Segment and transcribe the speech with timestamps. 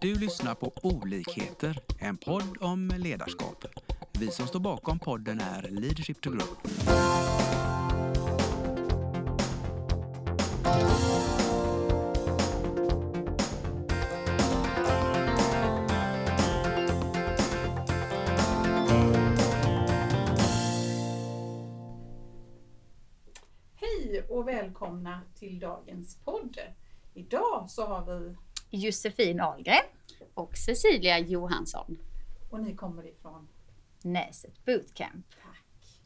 [0.00, 3.64] Du lyssnar på Olikheter, en podd om ledarskap.
[4.12, 6.48] Vi som står bakom podden är Leadership to Grow.
[23.74, 26.58] Hej och välkomna till dagens podd.
[27.14, 28.36] Idag så har vi,
[28.70, 29.84] Josefin Ahlgren
[30.34, 31.98] och Cecilia Johansson.
[32.50, 33.48] och ni kommer ifrån
[34.02, 35.26] Näset Bootcamp.
[35.42, 36.00] Tack.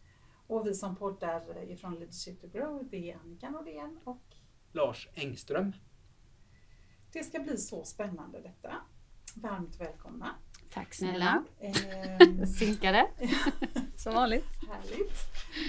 [0.46, 4.22] Och vi som poddar ifrån Leadership to Grow, det är Annika Nordén och
[4.72, 5.72] Lars Engström.
[7.12, 8.74] det ska bli så spännande detta.
[9.34, 10.34] Varmt välkomna.
[10.72, 11.44] Tack snälla.
[11.60, 13.06] Ehm, Synkade.
[13.96, 14.46] Som vanligt.
[14.68, 15.12] Härligt.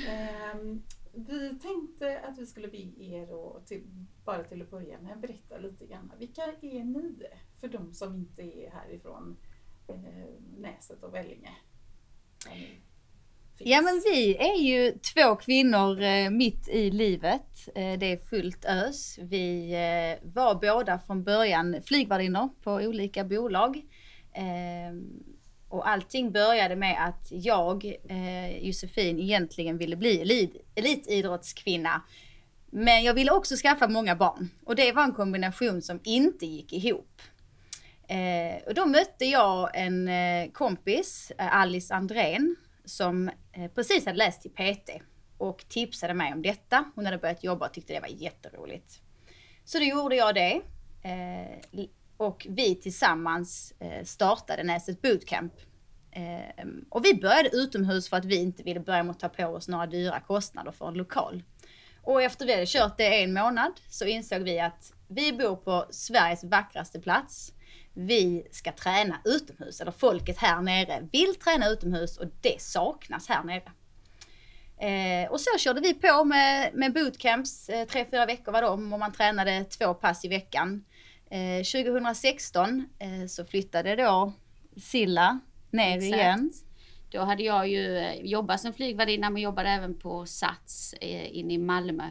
[0.07, 3.83] Ehm, vi tänkte att vi skulle be er och till,
[4.25, 6.11] bara till att börja med berätta lite grann.
[6.19, 7.15] Vilka är ni
[7.59, 9.37] för de som inte är härifrån
[9.87, 9.95] eh,
[10.57, 11.51] Näset och Vellinge?
[13.57, 17.69] Ja men vi är ju två kvinnor eh, mitt i livet.
[17.75, 19.19] Eh, det är fullt ös.
[19.21, 23.77] Vi eh, var båda från början flygvärdinnor på olika bolag.
[24.31, 24.93] Eh,
[25.73, 32.01] och allting började med att jag, eh, Josefin, egentligen ville bli elit, elitidrottskvinna.
[32.69, 34.49] Men jag ville också skaffa många barn.
[34.65, 37.21] Och det var en kombination som inte gick ihop.
[38.07, 44.17] Eh, och då mötte jag en eh, kompis, eh, Alice Andrén, som eh, precis hade
[44.17, 44.89] läst till PT
[45.37, 46.85] och tipsade mig om detta.
[46.95, 49.01] Hon hade börjat jobba och tyckte det var jätteroligt.
[49.65, 50.61] Så då gjorde jag det.
[51.03, 51.87] Eh,
[52.23, 55.53] och vi tillsammans eh, startade Näset Bootcamp.
[56.11, 59.45] Eh, och vi började utomhus för att vi inte ville börja med att ta på
[59.45, 61.43] oss några dyra kostnader för en lokal.
[62.03, 65.85] Och efter vi hade kört det en månad så insåg vi att vi bor på
[65.89, 67.53] Sveriges vackraste plats.
[67.93, 73.43] Vi ska träna utomhus, eller folket här nere vill träna utomhus och det saknas här
[73.43, 73.71] nere.
[74.77, 78.93] Eh, och så körde vi på med, med bootcamps, eh, tre, fyra veckor var de
[78.93, 80.85] och man tränade två pass i veckan.
[81.33, 84.33] Eh, 2016 eh, så flyttade då
[84.77, 85.39] Silla
[85.71, 86.13] ner Exakt.
[86.13, 86.51] igen.
[87.11, 91.53] Då hade jag ju eh, jobbat som flygvärdinna men jobbade även på Sats eh, inne
[91.53, 92.03] i Malmö.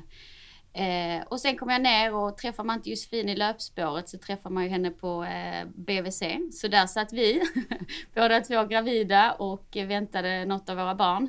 [0.73, 4.51] Eh, och sen kom jag ner och träffar man inte Josefin i löpspåret så träffar
[4.51, 6.23] man ju henne på eh, BVC.
[6.53, 7.43] Så där satt vi,
[8.15, 11.29] båda två gravida och eh, väntade något av våra barn.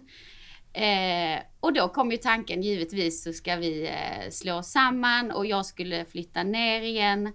[0.74, 5.46] Eh, och då kom ju tanken, givetvis så ska vi eh, slå oss samman och
[5.46, 7.34] jag skulle flytta ner igen.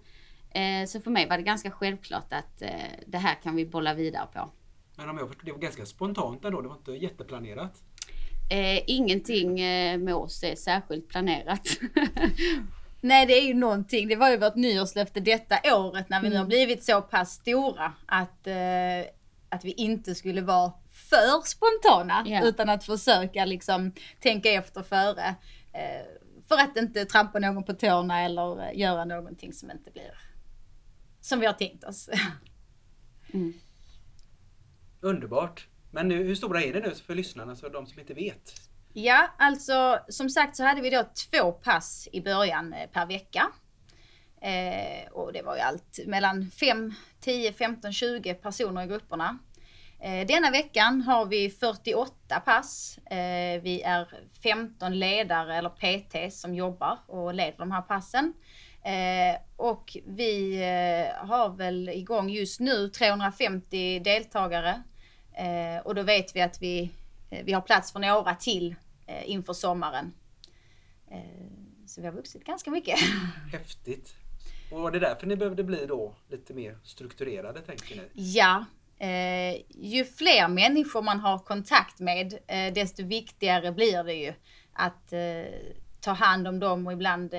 [0.50, 2.70] Eh, så för mig var det ganska självklart att eh,
[3.06, 4.50] det här kan vi bolla vidare på.
[4.96, 7.82] Men om jag förstår, det var ganska spontant ändå, det var inte jätteplanerat.
[8.50, 11.68] Eh, ingenting eh, med oss är särskilt planerat.
[13.00, 14.08] Nej, det är ju någonting.
[14.08, 16.48] Det var ju vårt nyårslöfte detta året när vi nu har Mm.
[16.48, 19.10] blivit så pass stora att, eh,
[19.48, 20.72] att vi inte skulle vara
[21.10, 22.44] för spontana Ja.
[22.44, 25.34] utan att försöka liksom tänka efter före.
[25.72, 26.06] Eh,
[26.48, 30.10] för att inte trampa någon på tårna eller göra någonting som inte blir
[31.28, 32.08] som vi har tänkt oss.
[33.32, 33.52] Mm.
[35.00, 35.66] Underbart!
[35.90, 38.52] Men nu, hur stora är det nu för lyssnarna, så de som inte vet?
[38.92, 43.46] Ja, alltså som sagt så hade vi då två pass i början eh, per vecka.
[44.40, 49.38] Eh, och det var ju allt mellan 5, 10, 15, 20 personer i grupperna.
[50.00, 52.98] Eh, denna veckan har vi 48 pass.
[52.98, 54.08] Eh, vi är
[54.42, 58.32] 15 ledare eller PT som jobbar och leder de här passen.
[58.82, 64.82] Eh, och vi eh, har väl igång just nu 350 deltagare.
[65.32, 66.90] Eh, och då vet vi att vi,
[67.30, 68.74] eh, vi har plats för några till
[69.06, 70.12] eh, inför sommaren.
[71.10, 71.18] Eh,
[71.86, 72.98] så vi har vuxit ganska mycket.
[73.52, 74.14] Häftigt!
[74.70, 78.02] Och var det därför ni behövde bli då lite mer strukturerade, tänker ni?
[78.12, 78.64] Ja,
[78.98, 84.34] eh, ju fler människor man har kontakt med, eh, desto viktigare blir det ju
[84.72, 85.58] att eh,
[86.00, 87.34] ta hand om dem och ibland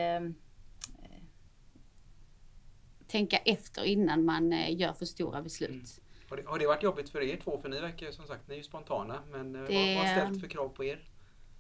[3.09, 5.69] Tänka efter innan man eh, gör för stora beslut.
[5.69, 5.85] Mm.
[6.29, 7.59] Har det, har det varit jobbigt för er två?
[7.61, 9.19] För ni verkar ju som sagt, ni är ju spontana.
[9.31, 10.99] Men eh, Det- vad vad har ställt för krav på er?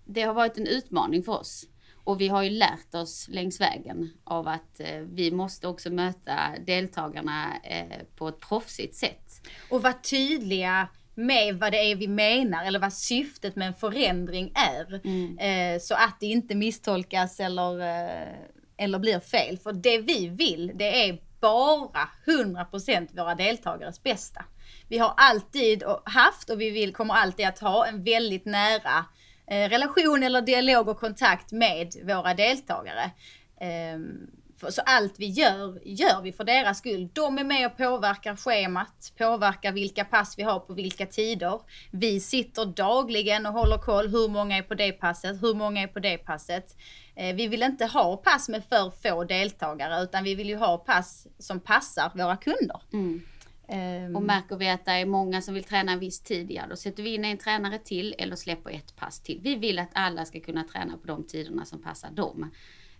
[0.05, 1.65] Det har varit en utmaning för oss.
[2.03, 6.39] Och vi har ju lärt oss längs vägen av att eh, vi måste också möta
[6.65, 9.41] deltagarna eh, på ett proffsigt sätt.
[9.69, 14.51] och vara tydliga med vad det är vi menar eller vad syftet med en förändring
[14.55, 15.01] är.
[15.07, 15.37] Mm.
[15.37, 18.35] Eh, så att det inte misstolkas eller, eh,
[18.77, 19.57] eller blir fel.
[19.57, 24.45] För det vi vill, det är bara 100% våra deltagares bästa.
[24.87, 29.05] Vi har alltid haft och vi vill, kommer alltid att ha en väldigt nära
[29.47, 33.11] eh, relation eller dialog och kontakt med våra deltagare.
[33.59, 34.31] Ehm,
[34.69, 37.09] så allt vi gör, gör vi för deras skull.
[37.13, 41.61] De är med och påverkar schemat, påverkar vilka pass vi har på vilka tider.
[41.91, 44.07] Vi sitter dagligen och håller koll.
[44.07, 45.43] Hur många är på det passet?
[45.43, 46.75] Hur många är på det passet?
[47.15, 50.77] Eh, Vi vill inte ha pass med för få deltagare utan vi vill ju ha
[50.77, 52.81] pass som passar våra kunder.
[52.93, 53.21] Mm.
[53.67, 56.63] Ehm, Och märker vi att det är många som vill träna en viss tid, ja
[56.69, 59.39] då sätter vi in en tränare till eller släpper ett pass till.
[59.43, 62.51] Vi vill att alla ska kunna träna på de tiderna som passar dem.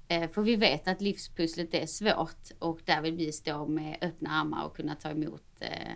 [0.09, 4.29] Eh, För vi vet att livspusslet är svårt och där vill vi stå med öppna
[4.29, 5.93] armar och kunna ta emot eh,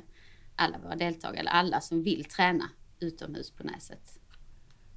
[0.56, 2.70] alla våra deltagare, eller alla som vill träna
[3.00, 4.20] utomhus på Näset.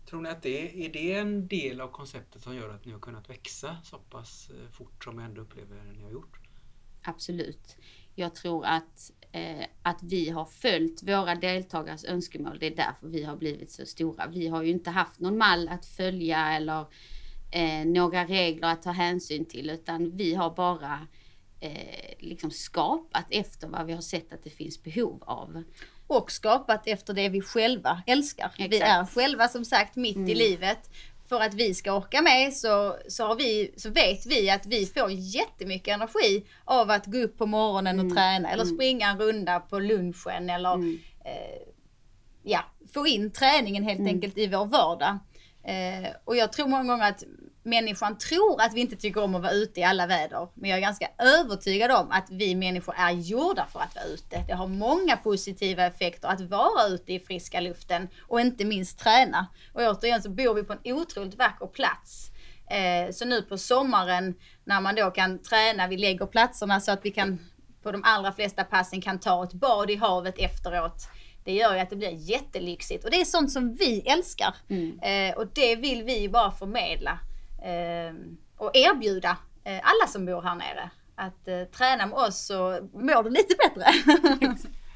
[0.08, 3.00] Tror ni att det är det en del av konceptet som gör att ni har
[3.00, 6.36] kunnat växa så pass eh, fort som jag ändå upplever att ni har gjort?
[7.02, 7.76] Absolut.
[8.14, 12.58] Jag tror att, eh, att vi har följt våra deltagares önskemål.
[12.58, 14.26] Det är därför vi har blivit så stora.
[14.26, 16.86] Vi har ju inte haft någon mall att följa eller
[17.56, 21.06] eh, några regler att ta hänsyn till utan vi har bara
[21.61, 25.62] eh, liksom skapat efter vad vi har sett att det finns behov av.
[26.08, 28.53] och skapat efter det vi själva älskar.
[28.58, 28.82] Vi Exakt.
[28.85, 30.37] är själva som sagt mitt i Mm.
[30.38, 30.91] livet.
[31.29, 34.87] För att vi ska orka med så, så, har vi, så vet vi att vi
[34.87, 38.17] får jättemycket energi av att gå upp på morgonen och Mm.
[38.17, 38.75] träna eller Mm.
[38.76, 40.99] springa en runda på lunchen eller Mm.
[41.25, 41.62] eh,
[42.43, 42.61] ja,
[42.94, 44.14] få in träningen helt Mm.
[44.14, 45.19] enkelt i vår vardag.
[45.64, 47.25] Eh, och jag tror många gånger att
[47.66, 50.48] människan tror att vi inte tycker om att vara ute i alla väder.
[50.54, 54.44] Men jag är ganska övertygad om att vi människor är gjorda för att vara ute.
[54.46, 59.46] Det har många positiva effekter att vara ute i friska luften och inte minst träna.
[59.72, 62.30] Och återigen så bor vi på en otroligt vacker plats.
[62.70, 64.34] Eh, så nu på sommaren
[64.64, 67.38] när man då kan träna, vi lägger platserna så att vi kan
[67.82, 71.08] på de allra flesta passen kan ta ett bad i havet efteråt.
[71.44, 74.54] Det gör ju att det blir jättelyxigt och det är sånt som vi älskar.
[74.69, 75.00] Mm.
[75.00, 77.19] Eh, och det vill vi bara förmedla
[78.56, 80.91] och erbjuda eh, alla som bor här nere.
[81.14, 83.87] Att eh, träna med oss så mår du lite bättre.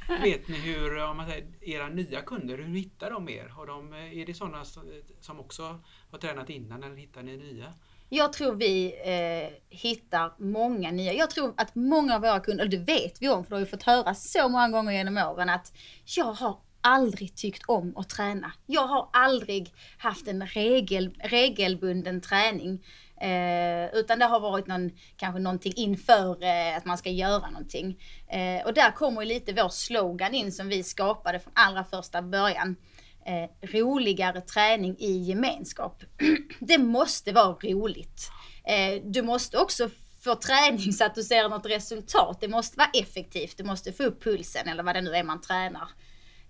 [0.22, 3.48] Vet ni hur, om man säger, era nya kunder, hur hittar de er?
[3.48, 5.80] Har de, är det sådana som- som också
[6.10, 7.72] har tränat innan eller hittar ni nya?
[8.08, 11.12] Jag tror vi eh, hittar många nya.
[11.12, 13.60] Jag tror att många av våra kunder, och det vet vi om för det har
[13.64, 15.72] vi fått höra så många gånger genom åren att
[16.16, 18.52] jag har aldrig tyckt om att träna.
[18.66, 22.84] Jag har aldrig haft en regel, regelbunden träning.
[23.20, 27.98] Eh, utan det har varit någon, kanske någonting inför eh, att man ska göra någonting.
[28.28, 32.22] Eh, och där kommer ju lite vår slogan in som vi skapade från allra första
[32.22, 32.76] början.
[33.26, 36.02] Eh, roligare träning i gemenskap.
[36.60, 38.30] det måste vara roligt.
[38.64, 39.90] Eh, du måste också
[40.24, 42.38] få träning så att du ser något resultat.
[42.40, 43.56] Det måste vara effektivt.
[43.56, 45.88] Du måste få upp pulsen eller vad det nu är man tränar.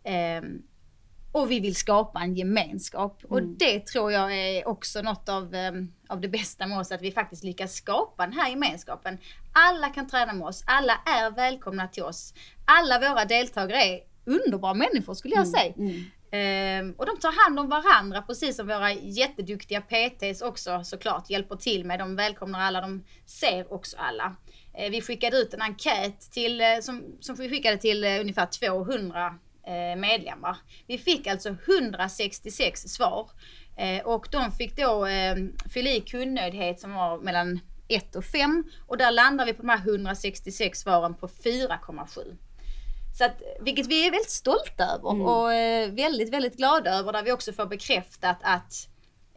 [0.05, 0.63] Ehm,
[1.33, 3.23] och vi vill skapa en gemenskap.
[3.29, 3.57] Och Mm.
[3.59, 7.13] det tror jag är också något av, ehm, av det bästa med oss, att vi
[7.13, 9.19] faktiskt lyckas skapa den här gemenskapen.
[9.53, 12.35] Alla kan träna med oss, alla är välkomna till oss.
[12.65, 15.73] Alla våra deltagare är underbara människor skulle jag säga.
[15.77, 16.05] Mm.
[16.33, 21.57] Ehm, och de tar hand om varandra precis som våra jätteduktiga PTs också såklart hjälper
[21.57, 21.99] till med.
[21.99, 24.37] De välkomnar alla, de ser också alla.
[24.75, 28.47] Eh, vi skickade ut en enkät till, eh, som, som vi skickade till eh, ungefär
[28.47, 29.33] 200 eh,
[29.97, 30.57] medlemmar.
[30.87, 33.31] Vi fick alltså 166 svar.
[33.77, 35.37] Eh, och de fick då eh,
[35.75, 38.65] fylla i kundnöjdhet som var mellan 1 och 5.
[38.87, 42.37] Och där landar vi på de här 166 svaren på 4,7.
[43.19, 45.27] Så att, vilket vi är väldigt stolta över Mm.
[45.27, 47.13] och eh, väldigt, väldigt glada över.
[47.13, 48.89] Där vi också får bekräftat att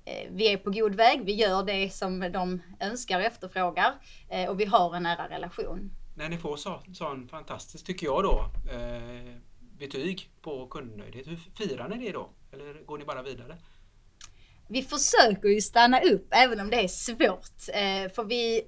[0.06, 1.26] eh, vi är på god väg.
[1.26, 3.94] Vi gör det som de önskar och efterfrågar.
[4.30, 5.92] Eh, och vi har en nära relation.
[6.16, 9.36] När ni får så, sån fantastiskt, tycker jag då, eh,
[9.80, 12.30] betyg på kundnöjdhet, hur firar ni det då?
[12.54, 13.58] Eller går ni bara vidare?
[14.70, 17.70] Vi försöker ju stanna upp även om det är svårt.
[17.74, 18.62] Eh, för vi,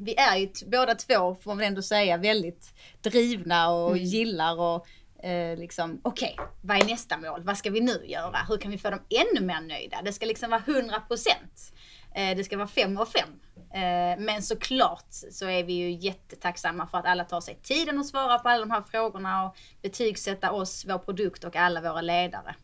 [0.00, 4.04] vi är ju båda två, får man ändå säga, väldigt drivna och Mm.
[4.04, 4.86] gillar och
[5.24, 7.42] eh, liksom, okej, vad är nästa mål?
[7.42, 8.38] Vad ska vi nu göra?
[8.48, 10.02] Hur kan vi få dem ännu mer nöjda?
[10.04, 11.72] Det ska liksom vara 100 procent.
[12.14, 13.28] Eh, det ska vara fem av fem.
[13.74, 18.06] Eh, men såklart så är vi ju jättetacksamma för att alla tar sig tiden att
[18.06, 22.54] svara på alla de här frågorna och betygsätta oss, vår produkt och alla våra ledare.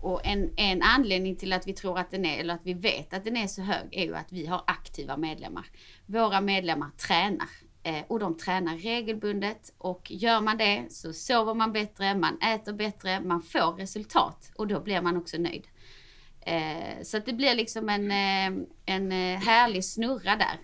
[0.00, 3.14] Och en, en anledning till att vi tror att den är, eller att vi vet
[3.14, 5.66] att den är så hög, är ju att vi har aktiva medlemmar.
[6.06, 7.48] Våra medlemmar tränar.
[7.82, 12.72] Eh, och de tränar regelbundet och gör man det så sover man bättre, man äter
[12.72, 15.66] bättre, man får resultat och då blir man också nöjd.
[16.50, 20.60] Eh, så att det blir liksom en, eh, en eh, härlig snurra där.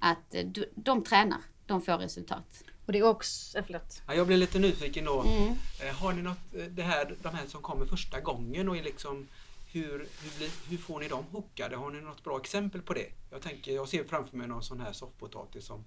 [0.00, 2.64] Att eh, de, de tränar, de får resultat.
[2.86, 4.02] Och det är också, förlåt.
[4.06, 5.22] Ja, jag blir lite nyfiken då.
[5.22, 5.54] Mm.
[5.82, 6.38] Eh, Har ni något,
[6.70, 9.28] det här, de här som kommer första gången och är liksom
[9.72, 11.76] hur, hur, blir, hur får ni dem hookade?
[11.76, 13.06] Har ni något bra exempel på det?
[13.30, 15.84] Jag, tänker, jag ser framför mig någon sån här soffpotatis som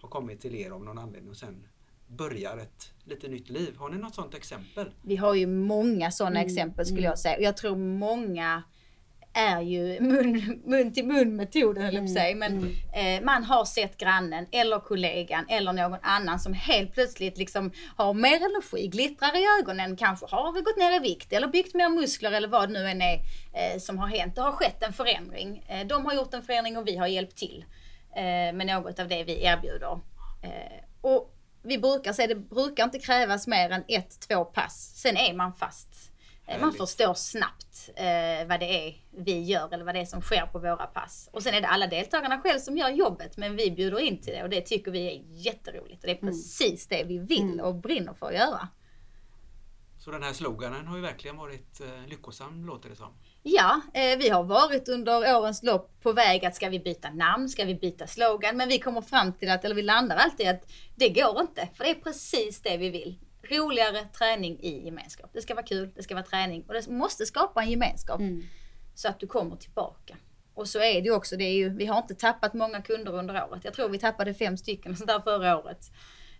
[0.00, 1.64] har kommit till er av någon anledning och sen
[2.06, 3.76] börjar ett lite nytt liv.
[3.76, 4.90] Har ni något sånt exempel?
[5.02, 7.10] Vi har ju många sådana Mm, exempel skulle mm.
[7.10, 7.40] jag säga.
[7.40, 8.62] Jag tror många
[9.38, 12.36] är ju mun, mun till mun metoden höll jag att säga.
[12.36, 12.58] Men
[12.92, 13.18] Mm.
[13.18, 18.14] eh, man har sett grannen eller kollegan eller någon annan som helt plötsligt liksom har
[18.14, 22.32] mer energi, glittrar i ögonen, kanske har gått ner i vikt eller byggt mer muskler
[22.32, 23.14] eller vad det nu än är
[23.52, 24.34] eh, som har hänt.
[24.34, 25.64] Det har skett en förändring.
[25.68, 27.64] Eh, de har gjort en förändring och vi har hjälpt till
[28.16, 28.22] eh,
[28.56, 30.00] med något av det vi erbjuder.
[30.42, 34.92] Eh, och vi brukar säga det brukar inte krävas mer än ett, två pass.
[34.96, 36.07] Sen är man fast.
[36.48, 40.22] Eh, Man förstår snabbt eh, vad det är vi gör eller vad det är som
[40.22, 41.28] sker på våra pass.
[41.32, 44.32] Och sen är det alla deltagarna själv som gör jobbet men vi bjuder in till
[44.32, 46.02] det och det tycker vi är jätteroligt.
[46.02, 48.68] Och det är precis det vi vill och brinner för att göra.
[49.98, 53.12] Så den här sloganen har ju verkligen varit eh, lyckosam låter det som.
[53.42, 57.48] Ja, eh, vi har varit under årens lopp på väg att ska vi byta namn,
[57.48, 58.56] ska vi byta slogan?
[58.56, 61.68] Men vi kommer fram till att, eller vi landar alltid att det går inte.
[61.74, 63.18] För det är precis det vi vill.
[63.50, 65.30] Roligare träning i gemenskap.
[65.32, 68.20] Det ska vara kul, det ska vara träning och det måste skapa en gemenskap.
[68.20, 68.42] Mm.
[68.94, 70.16] så att du kommer tillbaka.
[70.54, 73.12] Och så är det ju också, det är ju, vi har inte tappat många kunder
[73.14, 73.64] under året.
[73.64, 75.92] Jag tror vi tappade fem stycken sånt där förra året.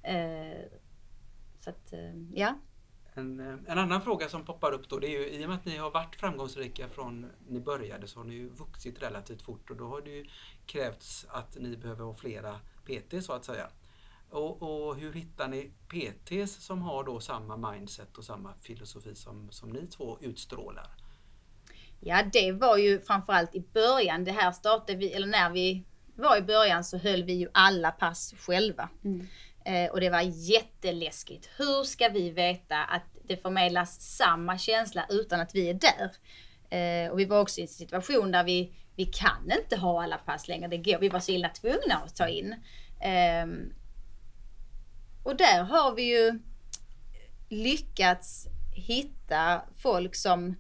[0.03, 0.79] Eh,
[1.61, 2.59] så att, eh, ja.
[3.15, 5.59] En, eh, en annan fråga som poppar upp då det är ju i och med
[5.59, 9.71] att ni har varit framgångsrika från ni började så har ni ju vuxit relativt fort
[9.71, 10.27] och då har det ju
[10.67, 13.71] krävts att ni behöver ha flera PT så att säga.
[14.31, 19.51] Och, och hur hittar ni PTs som har då samma mindset och samma filosofi som,
[19.51, 20.91] som ni två utstrålar?
[22.01, 24.25] ja, det var ju framförallt i början.
[24.25, 27.91] Det här startade vi, eller när vi var i början så höll vi ju alla
[27.91, 28.89] pass själva.
[29.05, 29.27] Mm.
[29.65, 31.49] Eh, och det var jätteläskigt.
[31.57, 36.11] Hur ska vi veta att det förmedlas samma känsla utan att vi är där?
[36.71, 40.17] Eh, och vi var också i en situation där vi, vi kan inte ha alla
[40.17, 40.69] pass längre.
[40.69, 40.99] Det går.
[40.99, 42.55] Vi var så illa tvungna att ta in.
[43.01, 43.73] Ehm,
[45.29, 46.39] och där har vi ju
[47.49, 50.55] lyckats hitta folk som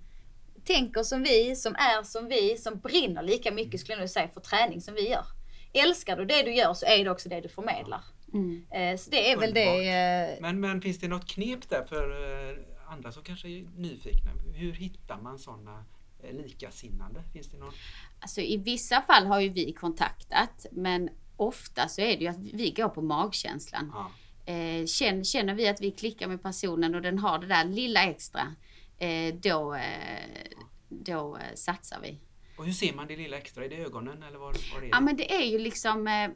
[0.64, 4.40] tänker som vi, som är som vi, som brinner lika mycket skulle jag säga för
[4.40, 5.24] träning som vi gör.
[5.72, 8.00] Älskar du det du gör så är det också det du förmedlar.
[8.32, 8.66] Mm.
[8.70, 9.88] Eh, Så det är väl det.
[9.88, 12.10] eh, Men, men finns det något knep där för
[12.50, 12.56] eh,
[12.92, 14.30] andra som kanske är nyfikna?
[14.54, 15.84] Hur hittar man sådana
[16.32, 17.22] likasinnande?
[17.32, 17.74] Finns det något?
[18.20, 22.38] Alltså i vissa fall har ju vi kontaktat men ofta så är det ju att
[22.38, 23.90] vi går på magkänslan.
[23.94, 24.10] Ja.
[24.48, 28.02] Eh, känner, känner vi att vi klickar med personen och den har det där lilla
[28.02, 28.54] extra,
[28.98, 30.50] eh, då, eh,
[30.88, 32.20] då eh, satsar vi.
[32.58, 33.64] Och hur ser man det lilla extra?
[33.64, 34.88] Är det ögonen eller vad, vad är det?
[34.88, 36.30] Ja men det är ju liksom eh,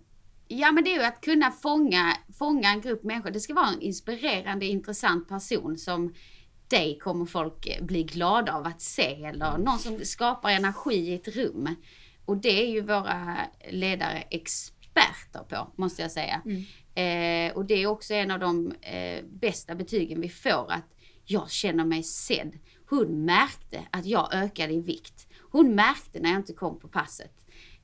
[0.48, 3.30] Ja men det är ju att kunna fånga, fånga en grupp människor.
[3.30, 6.14] Det ska vara en inspirerande, intressant person som
[6.68, 11.14] dig kommer folk eh, bli glada av att se eller någon som skapar energi i
[11.14, 11.76] ett rum.
[12.24, 13.36] Och det är ju våra
[13.70, 16.42] ledare experter på, måste jag säga.
[16.94, 20.94] Eh, och det är också en av de eh, bästa betygen vi får, att
[21.24, 22.58] jag känner mig sedd.
[22.88, 25.26] Hon märkte att jag ökade i vikt.
[25.50, 27.32] Hon märkte när jag inte kom på passet.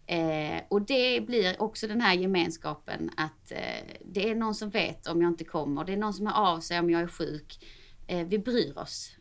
[0.07, 5.07] Eh, och det blir också den här gemenskapen att eh, det är någon som vet
[5.07, 5.85] om jag inte kommer.
[5.85, 7.65] Det är någon som hör av sig om jag är sjuk.
[8.07, 9.17] Eh, vi bryr oss.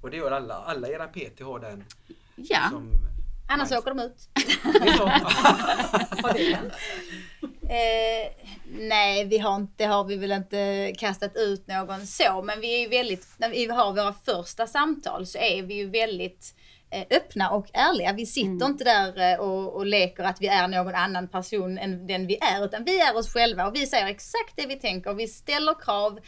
[0.00, 0.54] Och det gör alla.
[0.54, 1.84] Alla era PT har den
[2.36, 2.90] Ja, som...
[3.48, 3.78] Annars mindset.
[3.78, 4.28] åker de ut.
[6.22, 6.72] Har det hänt?
[7.70, 8.30] Eh,
[8.78, 12.88] nej, vi har inte, har vi väl inte kastat ut någon så, men vi är
[12.88, 16.54] väldigt, när vi har våra första samtal så är vi ju väldigt
[16.90, 18.12] eh, öppna och ärliga.
[18.12, 18.70] Vi sitter Mm.
[18.70, 22.38] inte där eh, och, och leker att vi är någon annan person än den vi
[22.40, 25.14] är, utan vi är oss själva och vi säger exakt det vi tänker.
[25.14, 26.18] Vi ställer krav,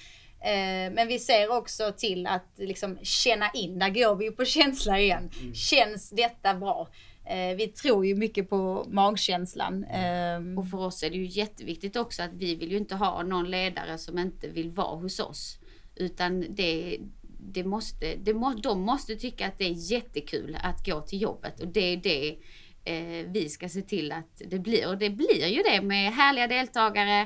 [0.44, 3.78] eh, men vi ser också till att liksom känna in.
[3.78, 5.30] Där går vi ju på känsla igen.
[5.54, 6.88] Känns detta bra?
[7.30, 9.84] Eh, vi tror ju mycket på magkänslan.
[9.84, 13.22] Eh, och för oss är det ju jätteviktigt också att vi vill ju inte ha
[13.22, 15.58] någon ledare som inte vill vara hos oss.
[15.96, 16.99] Utan det,
[17.40, 21.60] det måste, det må, de måste tycka att det är jättekul att gå till jobbet
[21.60, 22.37] och det är det
[22.84, 24.88] eh, vi ska se till att det blir.
[24.88, 27.20] Och det blir ju det med härliga deltagare,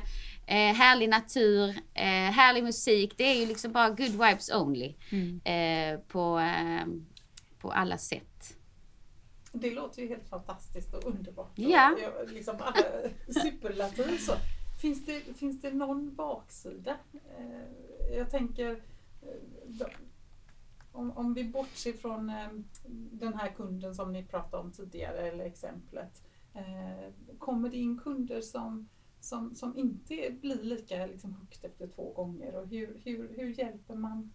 [0.46, 3.14] eh, härlig natur, eh, härlig musik.
[3.16, 4.94] Det är ju liksom bara good vibes only
[5.44, 6.86] eh, på, eh,
[7.60, 8.56] på alla sätt.
[9.56, 11.52] Det låter ju helt fantastiskt och underbart.
[11.54, 11.96] Ja.
[12.22, 13.08] Och liksom alla
[13.42, 14.32] superlativ så.
[14.80, 16.96] Finns det, finns det någon baksida?
[17.12, 18.82] Eh, Jag tänker
[19.22, 19.86] eh,
[20.92, 22.48] om, om vi bortser från eh,
[23.12, 26.22] den här kunden som ni pratade om tidigare eller exemplet.
[27.38, 28.88] Kommer det in kunder som,
[29.20, 33.94] som, som inte blir lika liksom, hooked efter två gånger och hur, hur, hur hjälper
[33.94, 34.32] man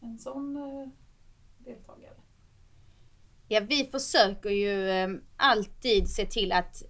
[0.00, 0.54] en sån
[1.58, 2.16] deltagare?
[3.48, 6.82] Ja, vi försöker ju ehm, alltid se till att,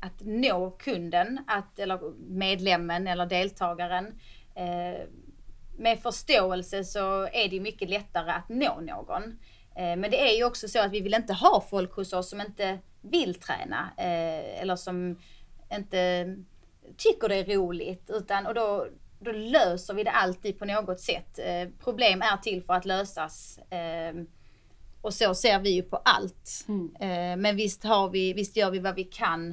[0.00, 4.20] att nå kunden, att, eller medlemmen eller deltagaren.
[4.54, 5.08] Ehm,
[5.78, 9.22] med förståelse så är det mycket lättare att nå någon.
[9.76, 12.30] Ehm, men det är ju också så att vi vill inte ha folk hos oss
[12.30, 15.18] som inte vill träna eh, eller som
[15.72, 16.36] inte
[16.96, 18.10] tycker det är roligt.
[18.14, 18.86] Utan, och då,
[19.20, 21.38] då löser vi det alltid på något sätt.
[21.78, 23.58] Problem är till för att lösas.
[25.00, 26.64] Och så ser vi ju på allt.
[26.68, 26.96] Mm.
[27.00, 29.50] Eh, men visst, har vi, visst gör vi vad vi kan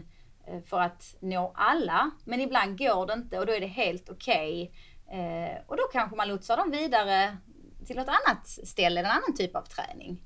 [0.47, 2.11] eh, för att nå alla.
[2.25, 4.71] Men ibland går det inte och då är det helt okej.
[5.11, 7.37] Eh, och då kanske man lotsar dem vidare
[7.85, 10.23] till något annat ställe, en annan typ av träning.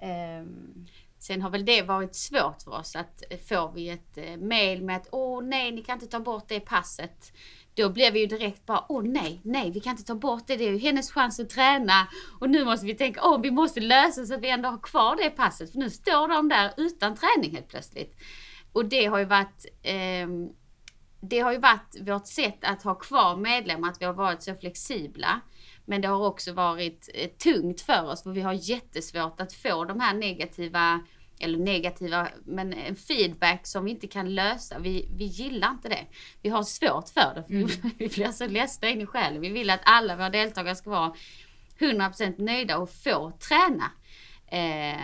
[0.00, 0.86] Ehm,
[1.22, 5.08] Sen har väl det varit svårt för oss att får vi ett mail med att
[5.12, 7.32] åh nej, ni kan inte ta bort det passet.
[7.74, 10.56] Då blev vi ju direkt bara åh nej, nej, vi kan inte ta bort det.
[10.56, 12.08] Det är ju hennes chans att träna.
[12.40, 15.16] Och nu måste vi tänka åh, vi måste lösa så att vi ändå har kvar
[15.16, 15.72] det passet.
[15.72, 18.16] För nu står de där utan träning helt plötsligt.
[18.72, 20.28] Och det har ju varit eh,
[21.22, 24.54] det har ju varit vårt sätt att ha kvar medlemmar, att vi har varit så
[24.54, 25.40] flexibla.
[25.84, 29.84] Men det har också varit eh, tungt för oss för vi har jättesvårt att få
[29.84, 31.00] de här negativa,
[31.42, 34.78] eller negativa, men en feedback som vi inte kan lösa.
[34.78, 36.06] Vi, vi gillar inte det.
[36.42, 37.64] Vi har svårt för det, för vi,
[37.98, 39.40] vi blir så ledsna in i själen.
[39.40, 41.14] Vi vill att alla våra deltagare ska vara
[41.78, 43.90] 100% nöjda och få träna.
[44.46, 45.00] Eh,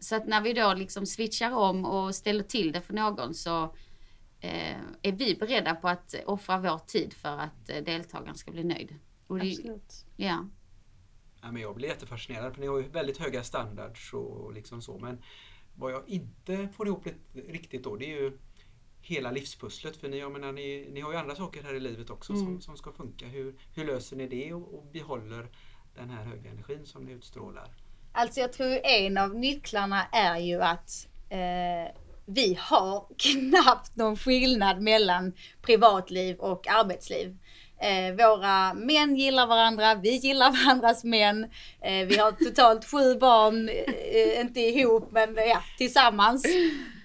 [0.00, 3.64] så att när vi då liksom switchar om och ställer till det för någon så
[4.40, 8.64] eh, är vi beredda på att offra vår tid för att eh, deltagaren ska bli
[8.64, 8.94] nöjd.
[9.26, 10.06] Och det, absolut.
[10.16, 10.48] ja.
[11.42, 14.98] Ja, men jag blir jättefascinerad för ni har ju väldigt höga standards och liksom så.
[14.98, 15.22] Men
[15.82, 18.38] vad jag inte får ihop riktigt då det är ju
[19.00, 19.96] hela livspusslet.
[19.96, 22.46] För ni, jag menar, ni, ni har ju andra saker här i livet också som,
[22.46, 22.60] Mm.
[22.60, 23.26] som ska funka.
[23.26, 25.46] Hur, hur löser ni det och, och behåller
[25.94, 27.68] den här höga energin som ni utstrålar?
[28.12, 31.94] Alltså jag tror en av nycklarna är ju att eh,
[32.26, 37.38] vi har knappt någon skillnad mellan privatliv och arbetsliv.
[37.82, 41.44] Eh, våra män gillar varandra, vi gillar varandras män.
[41.80, 46.44] Eh, vi har totalt sju barn, eh, eh inte ihop men eh, ja, tillsammans.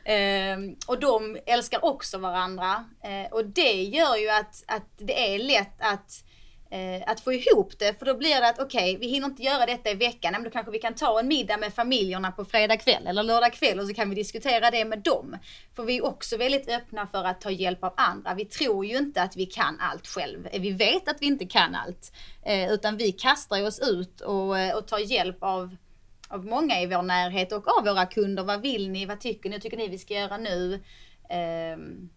[0.04, 2.86] Eh, och de älskar också varandra.
[3.04, 6.24] Eh, och det gör ju att, att det är lätt att
[6.70, 8.00] eh, att få ihop det.
[8.00, 10.32] För då blir det att okej, vi hinner inte göra detta i veckan.
[10.32, 13.54] Men då kanske vi kan ta en middag med familjerna på fredag kväll eller lördag
[13.54, 15.38] kväll och så kan vi diskutera det med dem.
[15.76, 18.34] För vi är också väldigt öppna för att ta hjälp av andra.
[18.34, 20.48] Vi tror ju inte att vi kan allt själv.
[20.54, 22.12] Vi vet att vi inte kan allt.
[22.46, 25.76] Eh, utan vi kastar oss ut och, eh, och tar hjälp av
[26.30, 28.44] av många i vår närhet och av våra kunder.
[28.44, 29.06] Vad vill ni?
[29.06, 29.56] Vad tycker ni?
[29.56, 30.84] Vad tycker ni vi ska göra nu?
[31.74, 32.10] Um.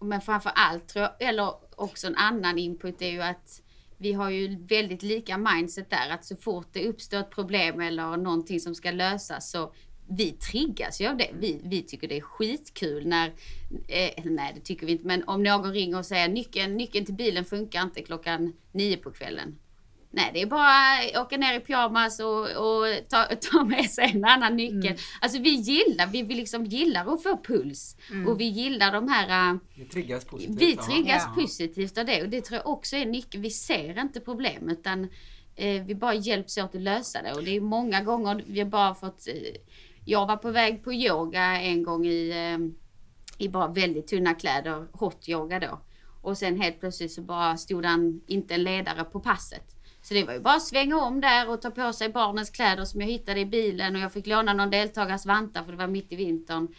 [0.00, 3.62] Men framför allt tror jag, eller också en annan input är ju att
[3.98, 8.16] vi har ju väldigt lika mindset där att så fort det uppstår ett problem eller
[8.16, 9.72] någonting som ska lösas så
[10.10, 11.30] vi triggas ju av det.
[11.38, 13.28] Vi, vi tycker det är skitkul när,
[13.88, 17.14] eh, nej det tycker vi inte, men om någon ringer och säger nyckeln, nyckeln till
[17.14, 19.58] bilen funkar inte klockan nio på kvällen.
[20.10, 24.10] Nej, det är bara att åka ner i pyjamas och, och ta, ta med sig
[24.14, 24.96] en annan nyckel.
[25.20, 27.96] Alltså vi gillar, vi, vi liksom gillar att få puls.
[28.28, 29.50] Och vi gillar de här...
[29.52, 30.60] äh, Ni triggas positivt?
[30.60, 31.42] vi triggas Ja.
[31.42, 33.42] positivt av det och det tror jag också är nyckeln.
[33.42, 35.04] Vi ser inte problem utan
[35.56, 38.66] eh, vi bara hjälps åt att lösa det och det är många gånger vi har
[38.68, 39.28] bara fått...
[39.28, 39.34] Eh,
[40.04, 44.86] jag var på väg på yoga en gång i, eh, i bara väldigt tunna kläder,
[44.92, 45.80] hot yoga då.
[46.22, 49.74] Och sen helt plötsligt så bara stod han inte en ledare på passet.
[50.08, 52.84] Så det var ju bara att svänga om där och ta på sig barnens kläder
[52.84, 55.86] som jag hittade i bilen och jag fick låna någon deltagares vantar för det var
[55.86, 56.74] mitt i vintern.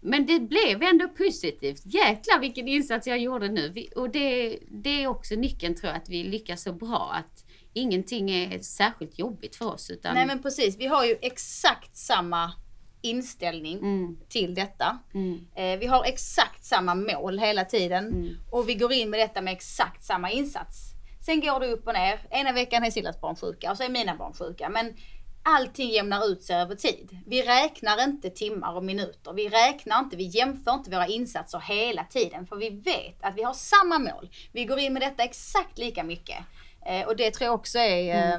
[0.00, 1.82] Men det blev ändå positivt.
[1.84, 3.86] Jäklar vilken insats jag gjorde nu.
[3.96, 7.10] Och det, det är också nyckeln tror jag, att vi lyckas så bra.
[7.12, 9.90] Att ingenting är särskilt jobbigt för oss.
[9.90, 12.52] Utan, Nej men precis, vi har ju exakt samma
[13.00, 14.98] inställning mm, till detta.
[15.14, 18.36] mm, Eh, vi har exakt samma mål hela tiden mm.
[18.50, 20.91] och vi går in med detta med exakt samma insats.
[21.24, 22.20] Sen går det upp och ner.
[22.30, 24.68] Ena veckan är Sillas barn sjuka och så är mina barn sjuka.
[24.68, 24.94] Men
[25.42, 27.18] allting jämnar ut sig över tid.
[27.26, 29.32] Vi räknar inte timmar och minuter.
[29.32, 32.46] Vi räknar inte, vi jämför inte våra insatser hela tiden.
[32.46, 34.30] För vi vet att vi har samma mål.
[34.52, 36.38] Vi går in med detta exakt lika mycket.
[36.86, 38.38] Eh, och det tror jag också är, eh,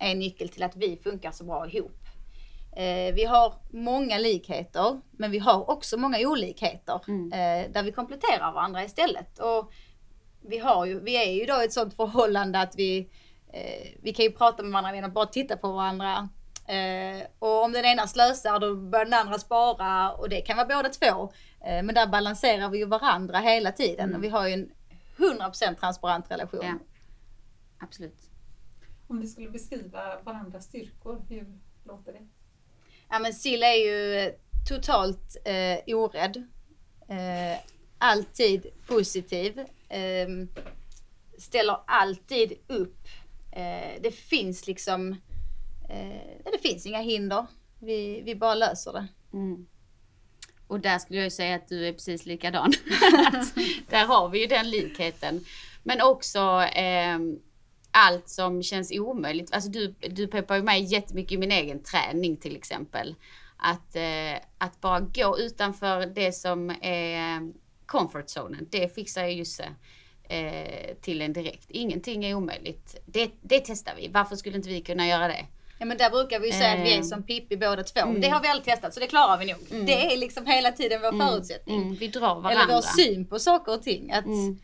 [0.00, 2.06] är en nyckel till att vi funkar så bra ihop.
[2.76, 7.00] Eh, vi har många likheter, men vi har också många olikheter.
[7.08, 7.32] Mm.
[7.32, 9.38] Eh, där vi kompletterar varandra istället.
[9.38, 9.72] Och
[10.48, 13.08] vi, har ju, vi är ju då i ett sånt förhållande att vi,
[13.52, 16.28] eh, vi kan ju prata med varandra genom att bara titta på varandra.
[16.68, 20.66] Eh, och om den ena slösar då börjar den andra spara och det kan vara
[20.66, 21.32] båda två.
[21.66, 24.16] Eh, men där balanserar vi ju varandra hela tiden Mm.
[24.16, 24.70] och vi har ju en
[25.16, 26.60] 100% transparent relation.
[26.62, 26.74] Ja.
[27.80, 28.20] Absolut.
[29.08, 32.26] Om vi skulle beskriva varandras styrkor, hur låter det?
[33.10, 34.32] Ja men Silla är ju
[34.68, 36.36] totalt eh, orädd.
[37.08, 37.58] Eh,
[37.98, 39.58] alltid positiv.
[39.88, 40.28] Eh,
[41.38, 43.08] ställer alltid upp.
[43.52, 45.12] Eh, det finns liksom,
[45.90, 47.46] eh, det finns inga hinder.
[47.78, 49.06] Vi, vi bara löser det.
[49.32, 49.66] Mm.
[50.66, 52.72] Och där skulle jag ju säga att du är precis likadan.
[53.88, 55.44] där har vi ju den likheten.
[55.82, 57.18] Men också eh,
[57.90, 59.52] allt som känns omöjligt.
[59.52, 63.14] Alltså du, du peppar ju mig jättemycket i min egen träning till exempel.
[63.56, 67.52] Att, eh, att bara gå utanför det som är
[67.86, 69.68] comfort zonen, det fixar jag Jusse
[70.28, 71.70] eh, till en direkt.
[71.70, 72.96] Ingenting är omöjligt.
[73.06, 74.08] Det, det testar vi.
[74.08, 75.46] Varför skulle inte vi kunna göra det?
[75.78, 77.02] Ja men där brukar vi ju säga att vi är Eh.
[77.02, 78.00] som Pippi båda två.
[78.00, 78.20] Mm.
[78.20, 79.60] Det har vi aldrig testat så det klarar vi nog.
[79.70, 79.86] Mm.
[79.86, 81.82] Det är liksom hela tiden vår förutsättning.
[81.82, 82.74] Mm, vi drar Eller varandra.
[82.74, 84.12] vår syn på saker och ting.
[84.12, 84.58] Att Mm.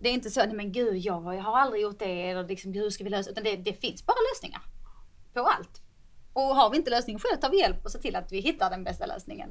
[0.00, 2.90] Det är inte så, nej men gud jag, har aldrig gjort det eller liksom hur
[2.90, 4.62] ska vi lösa Utan det, det finns bara lösningar.
[5.34, 5.80] På allt.
[6.32, 8.70] Och har vi inte lösningen själv tar vi hjälp och ser till att vi hittar
[8.70, 9.48] den bästa lösningen.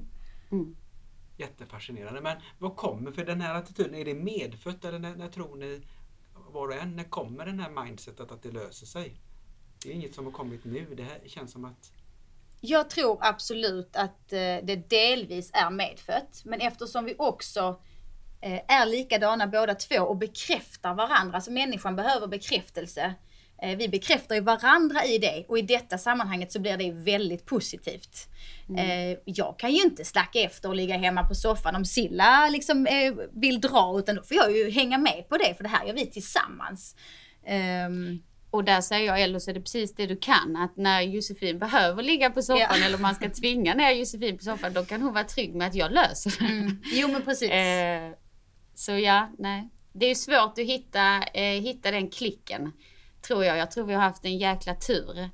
[1.38, 2.22] Jättefascinerande.
[2.22, 3.96] Men vad kommer för den här attityden?
[3.96, 5.82] Är det medfött eller när, när tror ni
[6.34, 9.22] var och en, när kommer den här mindsetet att det löser sig?
[9.84, 10.96] Det är inget som har kommit nu.
[10.96, 11.92] Det här känns som att
[12.62, 16.42] Jag tror absolut att eh, det delvis är medfött.
[16.46, 17.82] Men eftersom vi också
[18.42, 21.42] eh, är likadana båda två och bekräftar varandra.
[21.42, 23.16] Så människan behöver bekräftelse.
[23.62, 27.46] Eh, Vi bekräftar ju varandra i det och i detta sammanhanget så blir det väldigt
[27.46, 28.28] positivt.
[28.78, 32.88] Eh, Jag kan ju inte slacka efter och ligga hemma på soffan om Silla liksom
[32.88, 35.86] eh, vill dra utan då får jag ju hänga med på det för det här
[35.86, 36.96] gör vi tillsammans.
[37.46, 38.20] Ehm,
[38.52, 41.60] Och där säger jag, eller så är det precis det du kan, att när Josefin
[41.60, 42.86] behöver ligga på soffan Ja.
[42.86, 45.76] eller man ska tvinga ner Josefin på soffan, då kan hon vara trygg med att
[45.76, 46.46] jag löser det.
[46.46, 46.82] mm.
[46.94, 47.50] Jo men precis.
[48.76, 49.70] Så ja, nej.
[49.94, 52.72] Det är svårt att hitta, hitta den klicken,
[53.22, 53.58] tror jag.
[53.58, 55.30] Jag tror vi har haft en jäkla tur.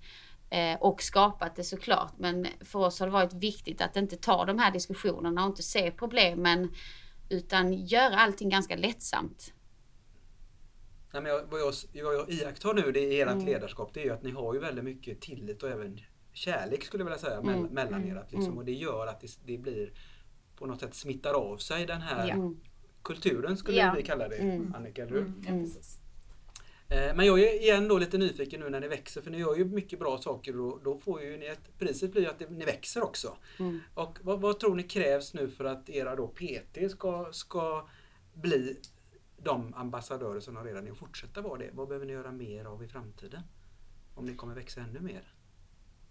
[0.49, 2.13] Eh, och skapat det såklart.
[2.17, 5.63] Men för oss har det varit viktigt att inte ta de här diskussionerna och inte
[5.63, 6.71] se problemen.
[7.29, 9.53] Utan göra allting ganska lättsamt.
[11.13, 11.59] Nej, men jag, vad,
[11.93, 13.45] jag, vad jag iakttar nu det i ert Mm.
[13.45, 15.99] ledarskap det är ju att ni har ju väldigt mycket tillit och även
[16.33, 18.19] kärlek skulle jag vilja säga mell- Mm, mellan mm, er.
[18.21, 18.57] Att liksom, mm.
[18.57, 19.93] Och det gör att det, det blir
[20.55, 22.33] på något sätt smittar av sig den här Ja.
[22.33, 22.57] Mm.
[23.03, 23.93] kulturen skulle Ja.
[23.97, 24.73] vi kalla det Mm.
[24.75, 25.21] Annika, eller hur?
[25.21, 25.63] Mm, ja, Mm.
[25.63, 25.99] precis.
[26.93, 29.55] Eh, Men jag är igen då lite nyfiken nu när ni växer för ni gör
[29.55, 32.65] ju mycket bra saker och då får ju ni ett, priset blir ju att ni
[32.65, 33.37] växer också.
[33.59, 33.79] Mm.
[33.93, 37.87] Och vad, vad tror ni krävs nu för att era då PT ska, ska
[38.33, 38.79] bli
[39.37, 41.69] de ambassadörer som de redan är och fortsätta vara det?
[41.73, 43.41] Vad behöver ni göra mer av i framtiden?
[44.15, 45.33] Om ni kommer växa ännu mer?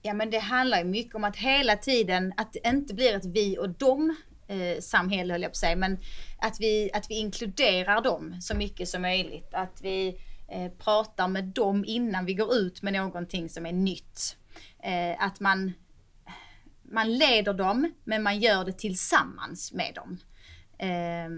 [0.03, 3.25] Ja men det handlar ju mycket om att hela tiden, att det inte blir ett
[3.25, 4.17] vi och dem
[4.49, 5.99] eh, samhälle höll jag på att säga, men
[6.39, 9.49] att vi, att vi inkluderar dem så mycket som möjligt.
[9.55, 10.19] Att vi
[10.53, 14.37] eh, pratar med dem innan vi går ut med någonting som är nytt.
[14.83, 15.73] Eh, att man,
[16.83, 20.19] man leder dem, men man gör det tillsammans med dem.
[20.79, 21.29] Eh,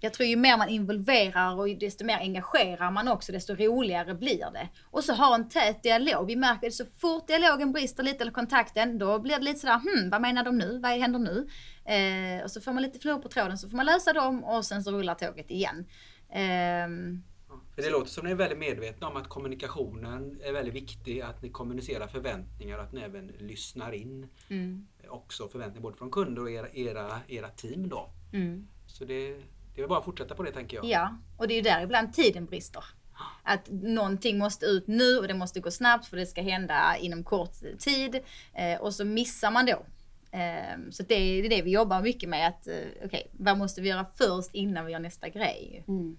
[0.00, 4.50] jag tror ju mer man involverar och desto mer engagerar man också, desto roligare blir
[4.52, 4.68] det.
[4.90, 6.26] Och så ha en tät dialog.
[6.26, 9.78] Vi märker att så fort dialogen brister lite eller kontakten, då blir det lite sådär,
[9.78, 10.78] hmm, vad menar de nu?
[10.78, 11.48] Vad händer nu?
[11.84, 14.64] Eh, och så får man lite fnurr på tråden, så får man lösa dem och
[14.64, 15.86] sen så rullar tåget igen.
[16.32, 16.88] Eh,
[17.76, 21.20] för det låter som att ni är väldigt medvetna om att kommunikationen är väldigt viktig,
[21.20, 26.10] att ni kommunicerar förväntningar och att ni även lyssnar in mm, också förväntningar både från
[26.10, 28.10] kunder och era, era, era team då.
[28.32, 28.68] mm.
[28.86, 29.36] Så det,
[29.74, 30.84] det är bara att fortsätta på det tänker jag.
[30.84, 32.84] Ja, och det är ju där ibland tiden brister.
[33.42, 37.24] Att någonting måste ut nu och det måste gå snabbt för det ska hända inom
[37.24, 38.20] kort tid.
[38.54, 39.86] Eh, och så missar man då.
[40.30, 42.48] Eh, så det är det, är det vi jobbar mycket med.
[42.48, 45.84] att eh, Okej, vad måste vi göra först innan vi gör nästa grej?
[45.88, 46.16] Mm.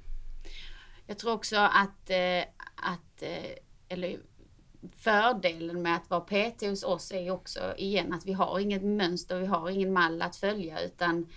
[1.08, 2.42] Jag tror också att, eh,
[2.76, 3.52] att eh,
[3.90, 4.20] eller
[4.98, 9.40] fördelen med att vara PT hos oss är också igen att vi har inget mönster,
[9.40, 11.28] vi har ingen mall att följa utan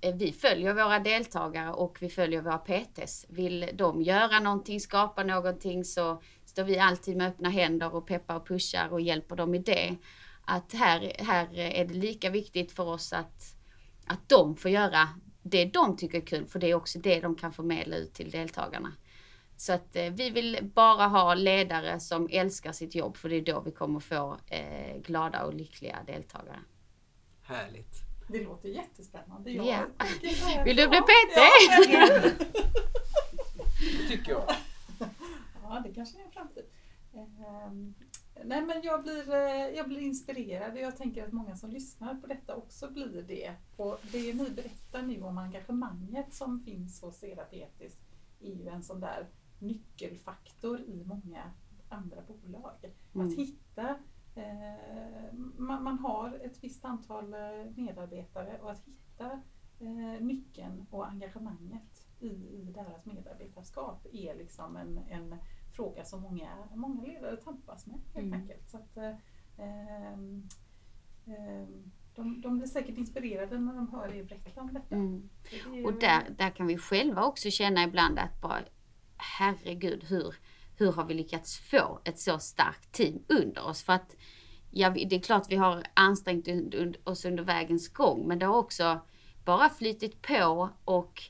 [0.00, 3.26] eh, vi följer våra deltagare och vi följer våra PTs.
[3.28, 8.36] Vill de göra någonting, skapa någonting så står vi alltid med öppna händer och peppar
[8.36, 9.96] och pushar och hjälper dem i det.
[10.44, 13.56] Att här, här är det lika viktigt för oss att,
[14.06, 15.08] att de får göra
[15.50, 18.30] det de tycker är kul, för det är också det de kan förmedla ut till
[18.30, 18.92] deltagarna.
[19.56, 23.42] Så att eh, vi vill bara ha ledare som älskar sitt jobb, för det är
[23.42, 26.60] då vi kommer få eh, glada och lyckliga deltagare.
[27.42, 28.06] Härligt.
[28.28, 29.50] Det låter jättespännande.
[29.50, 29.78] Ja.
[30.20, 31.36] tycker så här, Vill du bli PT?
[31.88, 32.08] Ja.
[33.80, 34.54] Det tycker jag.
[35.62, 36.64] Ja, det kanske är en framtid.
[37.14, 37.94] Ehm,
[38.44, 42.14] nej, men jag blir, eh, jag blir inspirerad och jag tänker att många som lyssnar
[42.14, 43.54] på detta också blir det.
[43.76, 47.98] Och det ni berättar nu om engagemanget som finns hos era PTs
[48.40, 49.26] är ju en sån där
[49.58, 51.50] nyckelfaktor i många
[51.88, 52.92] andra bolag.
[53.14, 53.26] Mm.
[53.26, 53.88] Att hitta,
[54.34, 57.40] eh, man, man har ett visst antal eh,
[57.76, 59.42] medarbetare och att hitta
[59.80, 65.36] eh, nyckeln och engagemanget i, i deras medarbetarskap är liksom en, en
[65.76, 68.40] fråga som många, många ledare tampas med helt Mm.
[68.40, 68.68] enkelt.
[68.68, 69.14] Så att, eh,
[69.58, 70.48] ehm,
[71.26, 74.94] ehm, de, de blir säkert inspirerade när de hör er berätta om detta.
[74.94, 75.28] Mm.
[75.84, 78.60] Och där, där kan vi själva också känna ibland att bara
[79.16, 80.34] herregud hur,
[80.76, 83.82] hur har vi lyckats få ett så starkt team under oss?
[83.82, 84.16] För att
[84.70, 86.48] ja, det är klart vi har ansträngt
[87.04, 89.00] oss under vägens gång men det har också
[89.44, 91.22] bara flytit på och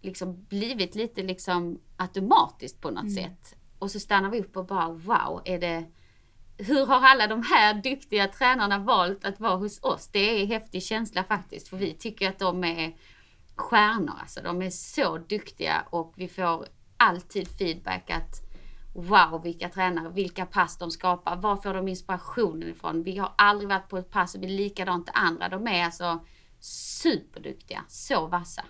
[0.00, 3.56] liksom blivit lite liksom automatiskt på något sätt.
[3.78, 5.84] Och så stannar vi upp och bara wow, är det
[6.58, 10.08] hur har alla de här duktiga tränarna valt att vara hos oss?
[10.12, 12.96] Det är en häftig känsla faktiskt för vi tycker att de är
[13.56, 14.40] stjärnor alltså.
[14.42, 18.40] De är så duktiga och vi får alltid feedback att
[18.94, 23.02] wow vilka tränare, vilka pass de skapar, var får de inspirationen ifrån?
[23.02, 25.48] Vi har aldrig varit på ett pass som är likadant det andra.
[25.48, 26.24] De är alltså
[26.60, 28.64] superduktiga, så vassa.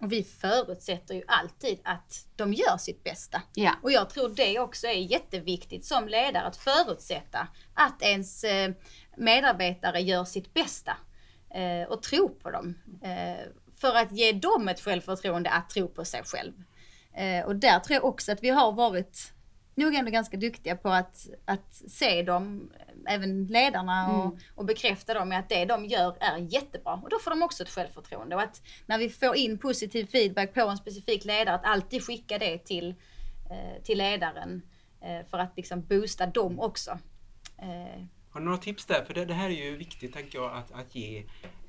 [0.00, 3.42] Och vi förutsätter ju alltid att de gör sitt bästa.
[3.54, 3.74] Ja.
[3.82, 8.70] Och jag tror det också är jätteviktigt som ledare att förutsätta att ens eh,
[9.16, 10.96] medarbetare gör sitt bästa.
[11.50, 12.74] Eh, och tro på dem.
[13.80, 16.52] För att ge dem ett självförtroende att tro på sig själv.
[17.14, 19.32] Eh, och där tror jag också att vi har varit
[19.74, 22.70] nog ändå ganska duktiga på att, att se dem,
[23.08, 24.38] även ledarna, och, Mm.
[24.54, 26.94] och bekräfta dem med att det de gör är jättebra.
[26.94, 28.36] Och då får de också ett självförtroende.
[28.36, 32.38] Och att när vi får in positiv feedback på en specifik ledare, att alltid skicka
[32.38, 32.94] det till,
[33.50, 34.62] eh, till ledaren
[35.00, 36.98] eh, för att liksom boosta dem också.
[38.30, 39.04] Har ni några tips där?
[39.04, 41.24] För det, det här är ju viktigt tänker jag att, att ge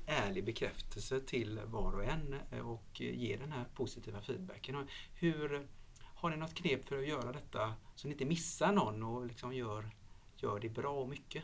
[0.09, 4.87] ärlig bekräftelse till var och en eh, och ge den här positiva feedbacken.
[5.13, 5.67] Hur,
[5.99, 9.53] har ni något knep för att göra detta så ni inte missar någon och liksom
[9.53, 9.89] gör,
[10.37, 11.43] gör det bra och mycket?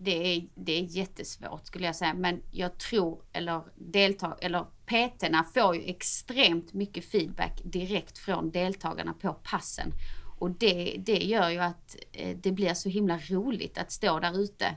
[0.00, 5.44] Det är, det är jättesvårt skulle jag säga, men jag tror, eller deltag, eller PT-erna
[5.44, 9.92] får ju extremt mycket feedback direkt från deltagarna på passen.
[10.38, 14.40] Och det, det gör ju att eh, det blir så himla roligt att stå där
[14.40, 14.76] ute.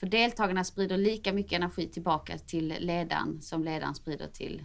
[0.00, 4.64] För deltagarna sprider lika mycket energi tillbaka till ledaren som ledaren sprider till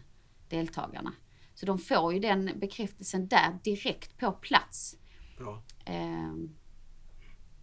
[0.50, 1.14] deltagarna.
[1.54, 4.98] Så de får ju den bekräftelsen där direkt på plats.
[5.38, 5.64] Bra.
[5.86, 6.56] Ehm,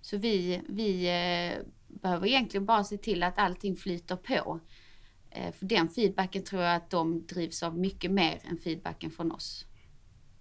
[0.01, 4.61] Så vi, vi eh, behöver egentligen bara se till att allting flyter på.
[5.31, 9.33] Eh, För den feedbacken tror jag att de drivs av mycket mer än feedbacken från
[9.33, 9.65] oss.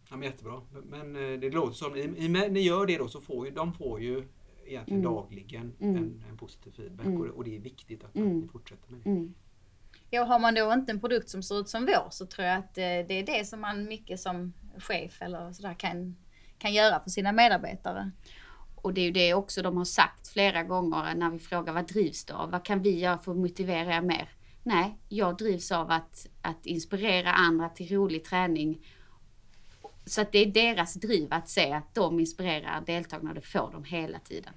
[0.10, 0.62] Ja, men jättebra.
[0.84, 3.52] Men eh, det låter som, i, i, med- ni gör det då så får ju,
[3.54, 4.28] de får ju
[4.68, 5.14] egentligen Mm.
[5.16, 5.96] dagligen Mm.
[5.98, 7.20] en, en positiv feedback Mm.
[7.22, 8.28] och, det- och det är viktigt att, Mm.
[8.38, 9.10] att ni fortsätter med det.
[9.10, 9.34] Mm.
[10.10, 12.58] Ja, har man då inte en produkt som ser ut som vår så tror jag
[12.58, 16.16] att eh, det är det som man mycket som chef eller sådär kan,
[16.58, 18.12] kan göra för sina medarbetare.
[18.76, 21.88] Och det är ju det också de har sagt flera gånger när vi frågar vad
[21.88, 22.52] drivs du av?
[22.52, 24.30] Vad kan vi göra för att motivera er mer?
[24.64, 28.86] Nej, jag drivs av att, att inspirera andra till rolig träning.
[30.08, 33.72] Så att det är deras driv att se att de inspirerar deltagarna och det får
[33.72, 34.54] de hela tiden.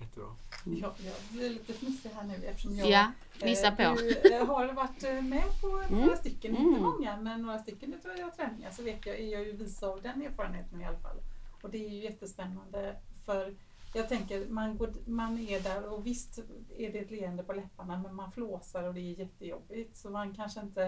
[0.00, 0.26] Jättebra.
[0.64, 3.96] Jag, jag blir lite fnissig här nu eftersom jag Ja, eh, på.
[4.00, 6.16] Du eh, har varit eh, med på några Mm.
[6.16, 6.68] stycken, Mm.
[6.68, 9.82] inte många men några stycken utav era träningar så vet jag, är jag ju vis
[9.82, 11.16] av den erfarenheten i alla fall.
[11.62, 13.54] Och det är ju jättespännande för
[13.94, 16.38] jag tänker man, går, man är där och visst
[16.78, 20.34] är det ett leende på läpparna men man flåsar och det är jättejobbigt så man
[20.34, 20.84] kanske inte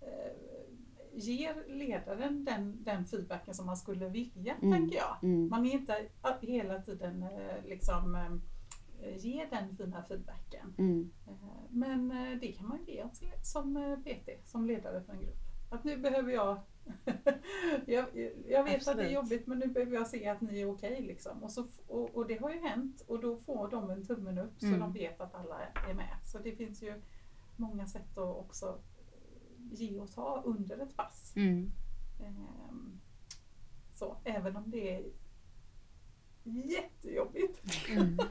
[0.00, 0.32] eh,
[1.18, 4.72] ger ledaren den, den feedbacken som man skulle vilja, Mm.
[4.72, 5.16] tänker jag.
[5.22, 5.48] Mm.
[5.48, 6.06] Man är inte
[6.40, 10.74] hela tiden eh, liksom eh, ger den fina feedbacken.
[10.78, 11.10] Mm.
[11.28, 11.32] Eh,
[11.70, 12.08] Men
[12.40, 13.04] det kan man ju ge
[13.42, 15.36] som PT, som ledare för en grupp.
[15.70, 16.60] Att nu behöver jag,
[17.86, 18.04] jag,
[18.48, 19.12] jag vet att det är Absolut.
[19.12, 21.02] jobbigt men nu behöver jag se att ni är okej.
[21.02, 21.42] liksom.
[21.42, 24.60] och, så och, och det har ju hänt och då får de en tummen upp
[24.60, 24.80] så Mm.
[24.80, 26.16] de vet att alla är med.
[26.24, 26.94] Så det finns ju
[27.56, 28.78] många sätt att också
[29.70, 31.32] ge och ta under ett pass.
[31.36, 31.72] Mm.
[32.20, 33.00] Ehm,
[33.94, 35.02] Så även om det är
[36.44, 37.60] jättejobbigt.
[37.90, 38.18] Mm.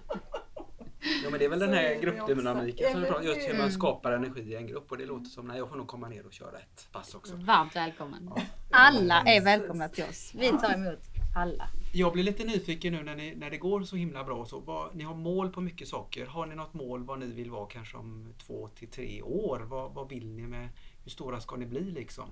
[1.23, 3.39] Ja men det är väl den Så här är det gruppdynamiken som vi pratar just
[3.47, 3.71] hur man Mm.
[3.71, 6.25] skapar energi i en grupp och det låter som, nej jag får nog komma ner
[6.25, 7.35] och köra ett pass också.
[7.35, 8.31] Varmt välkommen.
[8.35, 8.41] Ja.
[8.71, 10.33] Alla är välkomna till oss.
[10.35, 10.99] Vi tar emot
[11.35, 11.69] alla.
[11.93, 14.45] Jag blir lite nyfiken nu när, ni, när det går så himla bra.
[14.45, 16.25] Så vad, ni har mål på mycket saker.
[16.25, 19.59] Har ni något mål vad ni vill vara kanske om två till tre år?
[19.59, 20.69] Vad, vad vill ni med,
[21.07, 22.29] hur stora ska ni bli liksom?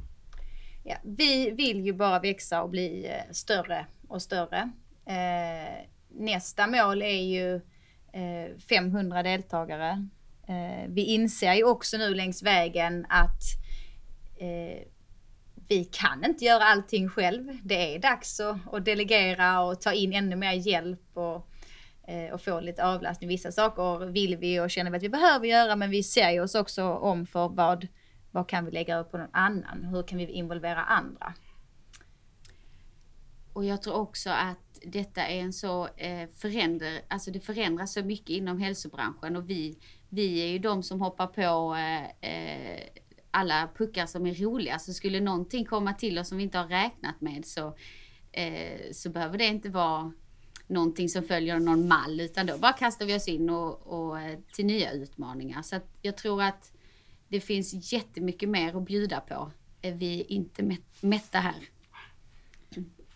[0.83, 4.71] Ja, vi vill ju bara växa och bli eh, större och större.
[5.05, 7.55] Eh, nästa mål är ju
[8.13, 10.07] eh, 500 deltagare.
[10.47, 13.41] Eh, vi inser ju också nu längs vägen att
[14.39, 14.87] eh,
[15.67, 17.57] vi kan inte göra allting själv.
[17.63, 21.09] Det är dags att, att delegera och ta in ännu mer hjälp.
[21.13, 21.49] Och,
[22.07, 23.27] eh, och få lite avlastning.
[23.27, 26.41] Vissa saker vill vi och känner vi att vi behöver göra men vi ser ju
[26.41, 27.87] oss också om för vad,
[28.35, 29.83] vad kan vi lägga upp på någon annan?
[29.83, 31.33] Hur kan vi involvera andra?
[33.53, 38.03] Och jag tror också att detta är en så eh, förändrar, alltså det förändras så
[38.03, 42.83] mycket inom hälsobranschen och vi, vi är ju de som hoppar på eh, eh,
[43.31, 44.79] alla puckar som är roliga.
[44.79, 47.75] Så skulle någonting komma till oss som vi inte har räknat med så,
[48.31, 50.11] eh, så behöver det inte vara
[50.67, 54.39] någonting som följer någon mall utan då bara kastar vi oss in och, och eh,
[54.53, 55.61] till nya utmaningar.
[55.61, 56.74] Så att jag tror att
[57.27, 59.51] det finns jättemycket mer att bjuda på.
[59.81, 61.55] Är vi inte mätta här.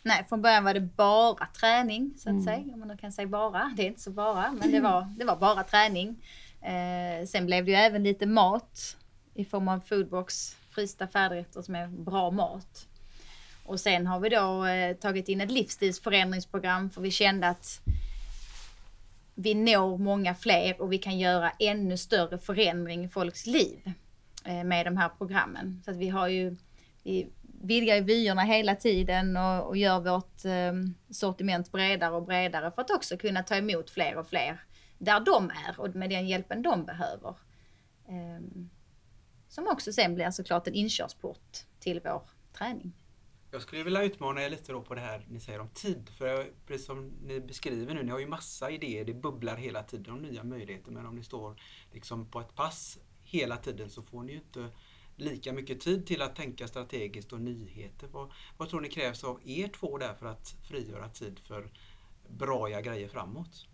[0.04, 2.43] Nej, från början var det bara träning så att mm.
[2.43, 2.74] säga.
[2.74, 3.74] Om man kan säga bara.
[3.78, 6.15] Det är inte så bara, men det var, det var bara träning.
[6.62, 8.98] Eh, sen blev det ju även lite mat
[9.34, 12.88] i form av foodbox, frysta färdigrätter som är bra mat.
[13.65, 17.82] Och sen har vi då eh, tagit in ett livsstilsförändringsprogram för vi kände att
[19.41, 23.91] vi når många fler och vi kan göra ännu större förändring i folks liv
[24.45, 25.82] eh, med de här programmen.
[25.86, 26.56] Så att vi har ju,
[27.04, 27.30] vi
[27.62, 30.73] vidgar ju vyerna hela tiden och, och gör vårt eh,
[31.10, 34.60] sortiment bredare och bredare för att också kunna ta emot fler och fler
[34.97, 37.36] där de är och med den hjälpen de behöver.
[38.08, 38.62] Eh,
[39.47, 42.21] som också sen blir såklart en inkörsport till vår
[42.58, 42.93] träning.
[43.51, 46.09] Jag skulle vilja utmana er lite då på det här ni säger om tid.
[46.17, 50.13] För precis som ni beskriver nu, ni har ju massa idéer, det bubblar hela tiden
[50.13, 50.91] om nya möjligheter.
[50.91, 54.69] Men om ni står liksom på ett pass hela tiden så får ni ju inte
[55.15, 58.07] lika mycket tid till att tänka strategiskt och nyheter.
[58.07, 61.71] Vad, vad tror ni krävs av er två där för att frigöra tid för
[62.27, 63.68] braiga grejer framåt?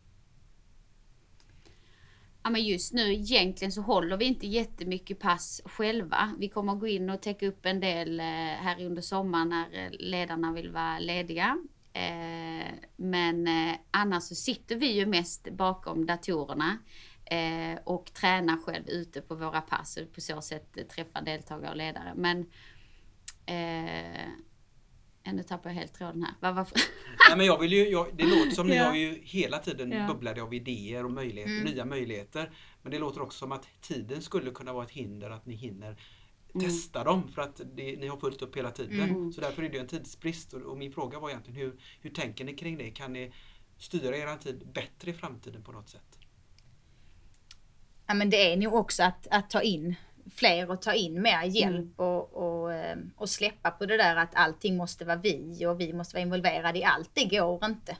[2.46, 6.36] Ja, men just nu egentligen så håller vi inte jättemycket pass själva.
[6.40, 9.86] Vi kommer att gå in och täcka upp en del eh, här under sommaren när
[9.86, 11.58] eh, ledarna vill vara lediga.
[11.94, 16.78] Eh, men eh, annars så sitter vi ju mest bakom datorerna
[17.26, 21.78] eh, och tränar själv ute på våra pass och på så sätt träffar deltagare och
[21.78, 22.14] ledare.
[22.16, 22.40] Men
[23.46, 24.30] eh,
[25.34, 26.54] nu tappar jag helt tråden här.
[26.54, 26.64] Var
[27.30, 30.08] Nej, men jag vill ju, jag, det låter som ni har ju hela tiden ja.
[30.08, 31.74] bubblade av idéer och möjligheter, mm.
[31.74, 32.52] nya möjligheter.
[32.82, 35.98] Men det låter också som att tiden skulle kunna vara ett hinder att ni hinner
[36.56, 36.68] mm.
[36.68, 39.02] testa dem för att det, ni har fullt upp hela tiden.
[39.02, 39.34] Mm.
[39.34, 40.54] Så därför är det en tidsbrist.
[40.54, 42.92] Och, och, min fråga var egentligen hur, hur tänker ni kring det?
[42.92, 43.32] Kan ni
[43.78, 46.20] styra er tid bättre i framtiden på något sätt?
[48.08, 49.96] ja, men det är nog också att, att ta in
[50.36, 52.10] fler och ta in mer hjälp mm.
[52.10, 55.94] och, och, ehm, och släppa på det där att allting måste vara vi och vi
[55.94, 57.10] måste vara involverade i allt.
[57.14, 57.98] Det går inte.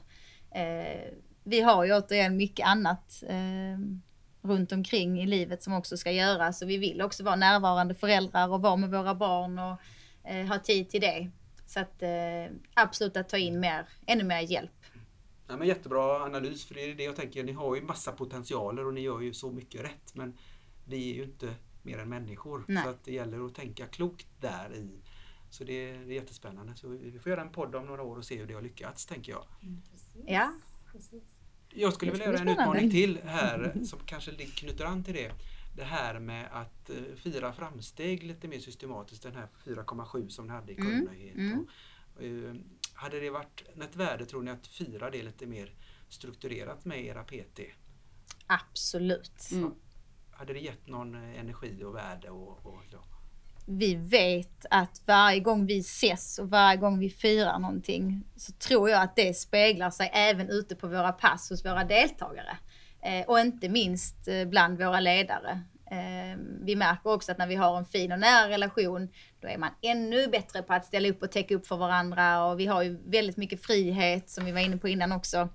[0.50, 1.12] Eh,
[1.44, 3.78] vi har ju återigen mycket annat eh,
[4.42, 8.48] runt omkring i livet som också ska göras och vi vill också vara närvarande föräldrar
[8.48, 9.80] och vara med våra barn och
[10.30, 11.30] eh, ha tid till det.
[11.66, 14.70] Så att eh, absolut att ta in mer, ännu mer hjälp.
[15.48, 17.44] Ja, men jättebra analys, för det är det jag tänker.
[17.44, 20.14] Ni har ju massa potentialer och ni gör ju så mycket rätt.
[20.14, 20.38] Men
[20.84, 21.54] vi är ju inte
[21.86, 22.64] mer än människor.
[22.68, 22.84] Nej.
[22.84, 25.00] Så att det gäller att tänka klokt där i.
[25.50, 26.76] Så det är, det är jättespännande.
[26.76, 29.06] Så vi får göra en podd om några år och se hur det har lyckats,
[29.06, 29.44] tänker jag.
[29.62, 29.82] Mm,
[30.26, 30.52] ja.
[31.68, 35.32] Jag skulle vilja göra en utmaning till här som kanske knyter an till det.
[35.76, 39.22] Det här med att uh, fira framsteg lite mer systematiskt.
[39.22, 41.34] Den här 4,7 som ni hade i kundnöjdhet.
[41.34, 41.66] Mm.
[42.18, 42.44] Mm.
[42.44, 42.56] Uh,
[42.92, 45.74] hade det varit ett värde tror ni att fira det lite mer
[46.08, 47.60] strukturerat med era PT?
[48.46, 49.50] Absolut.
[49.52, 49.74] Mm.
[50.38, 52.30] Hade det gett någon eh, energi och värde?
[52.30, 52.98] Och, och så?
[53.66, 58.90] Vi vet att varje gång vi ses och varje gång vi firar någonting så tror
[58.90, 62.58] jag att det speglar sig även ute på våra pass hos våra deltagare.
[63.02, 65.62] Eh, och inte minst eh, bland våra ledare.
[65.90, 69.08] Ehm, vi märker också att när vi har en fin och nära relation,
[69.40, 72.60] då är man ännu bättre på att ställa upp och täcka upp för varandra och
[72.60, 75.48] vi har ju väldigt mycket frihet som vi var inne på innan också.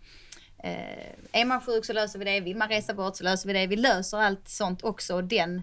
[0.63, 3.53] Ehm, är man sjuk så löser vi det, vill man resa bort så löser vi
[3.53, 3.67] det.
[3.67, 5.61] Vi löser allt sånt också och den,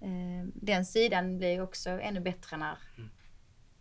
[0.00, 3.10] ehm, den sidan blir också ännu bättre när, mm.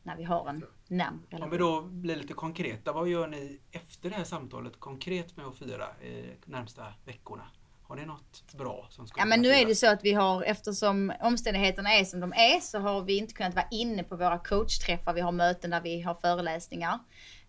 [0.04, 1.26] när vi har en namn.
[1.32, 5.46] Om vi då blir lite konkreta, vad gör ni efter det här samtalet konkret med
[5.46, 7.44] att fira eh, närmsta veckorna?
[7.84, 10.44] Har ni något bra som ska Ja men nu är det så att vi har,
[10.44, 14.40] eftersom omständigheterna är som de är, så har vi inte kunnat vara inne på våra
[14.40, 15.14] coachträffar.
[15.14, 17.00] Vi har möten där vi har föreläsningar.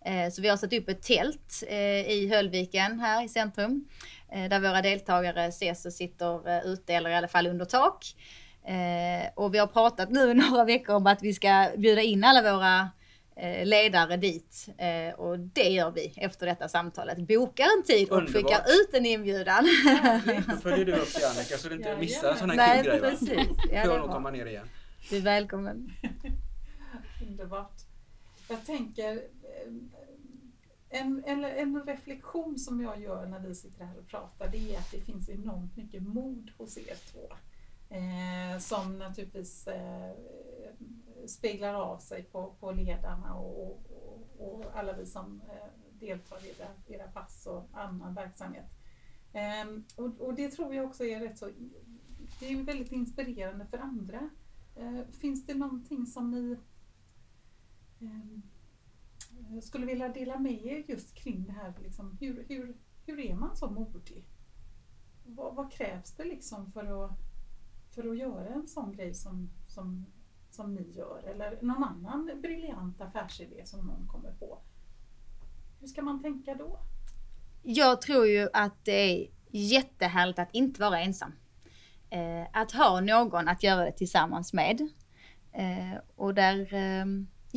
[0.05, 3.85] Eh, så vi har satt upp ett tält eh, i Höllviken här i centrum.
[4.31, 8.15] Eh, där våra deltagare ses och sitter ute eller i alla fall under tak.
[9.35, 12.89] Och vi har pratat nu några veckor om att vi ska bjuda in alla våra
[13.63, 14.67] ledare dit
[15.17, 17.17] och det gör vi efter detta samtalet.
[17.17, 18.35] Bokar en tid och Underbart.
[18.35, 19.67] skickar ut en inbjudan.
[20.47, 22.99] Då följer du upp det Annika så du inte missar en sån här kul grej.
[22.99, 23.47] Precis.
[23.71, 24.67] Ja, Får nog komma ner igen.
[25.09, 25.93] Du är välkommen.
[27.27, 27.81] Underbart.
[28.51, 29.21] Jag tänker,
[29.61, 29.73] Eh,
[30.93, 34.79] en, en, en reflektion som jag gör när vi sitter här och pratar det är
[34.79, 37.33] att det finns enormt mycket mod hos er två.
[37.95, 40.13] Eh, som naturligtvis eh,
[41.27, 45.67] speglar av sig på, på ledarna och, och, och alla vi som eh,
[45.99, 48.65] deltar i era, era pass och annan verksamhet.
[49.33, 51.49] Eh, och, och, det tror jag också är rätt så,
[52.39, 54.29] det är väldigt inspirerande för andra.
[54.75, 56.57] Eh, finns det någonting som ni
[57.99, 58.39] eh,
[59.61, 63.55] skulle vilja dela med er just kring det här, liksom, hur, hur, hur är man
[63.55, 64.25] så modig?
[65.25, 67.11] Vad, vad krävs det liksom för att,
[67.95, 70.05] för att göra en sån grej som, som,
[70.49, 71.23] som ni gör?
[71.27, 74.59] Eller någon annan briljant affärsidé som någon kommer på?
[75.79, 76.79] Hur ska man tänka då?
[77.63, 81.31] Jag tror ju att det är jättehärligt att inte vara ensam.
[82.09, 84.81] Eh, att ha någon att göra det tillsammans med.
[85.51, 87.05] Eh, och där eh,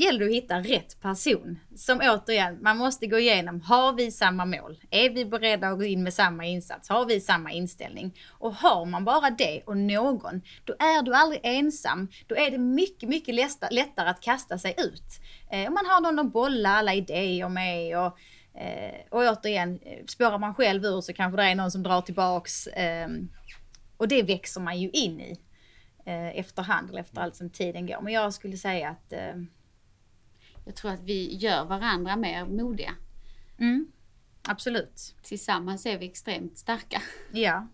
[0.00, 1.58] gäller det att hitta rätt person.
[1.76, 4.78] Som återigen, man måste gå igenom, har vi samma mål?
[4.90, 6.88] Är vi beredda att gå in med samma insats?
[6.88, 8.18] Har vi samma inställning?
[8.30, 12.08] Och har man bara det och någon, då är du aldrig ensam.
[12.26, 13.34] Då är det mycket, mycket
[13.70, 15.20] lättare att kasta sig ut.
[15.50, 18.18] Eh, om man har någon att bolla alla idéer med och
[18.56, 22.00] Eh, och återigen, eh, spårar man själv ur så kanske det är någon som drar
[22.00, 22.66] tillbaks.
[22.66, 23.08] Eh,
[23.96, 25.40] och det växer man ju in i
[26.06, 28.00] eh, efterhand eller efter allt som tiden går.
[28.00, 29.12] Men jag skulle säga att...
[29.12, 29.48] Ehm,
[30.64, 32.94] jag tror att vi gör varandra mer modiga.
[33.58, 33.92] Mm,
[34.48, 35.14] absolut.
[35.22, 37.02] Tillsammans är vi extremt starka.
[37.32, 37.68] Ja.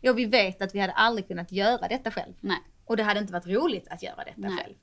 [0.00, 2.34] Ja, vi vet att vi hade aldrig kunnat göra detta själv.
[2.40, 2.58] Nej.
[2.84, 4.56] Och det hade inte varit roligt att göra detta Nej.
[4.58, 4.74] själv.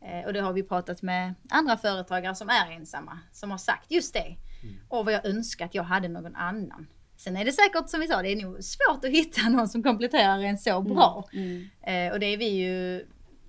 [0.00, 3.90] Eh, och det har vi pratat med andra företagare som är ensamma, som har sagt
[3.90, 4.36] just det.
[4.62, 4.76] Mm.
[4.88, 6.86] Och vad jag önskar att jag hade någon annan.
[7.16, 9.82] Sen är det säkert som vi sa, det är nog svårt att hitta någon som
[9.82, 11.28] kompletterar en så bra.
[11.32, 11.68] Mm.
[11.82, 13.06] Eh, och det är vi ju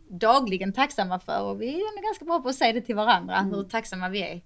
[0.10, 3.54] dagligen tacksamma för och vi är ganska bra på att säga det till varandra, Mm.
[3.54, 4.42] hur tacksamma vi är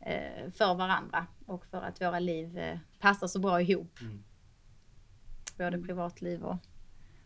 [0.00, 4.00] eh, för varandra och för att våra liv eh, passar så bra ihop.
[4.00, 4.24] Mm.
[5.58, 6.56] Både privatliv och,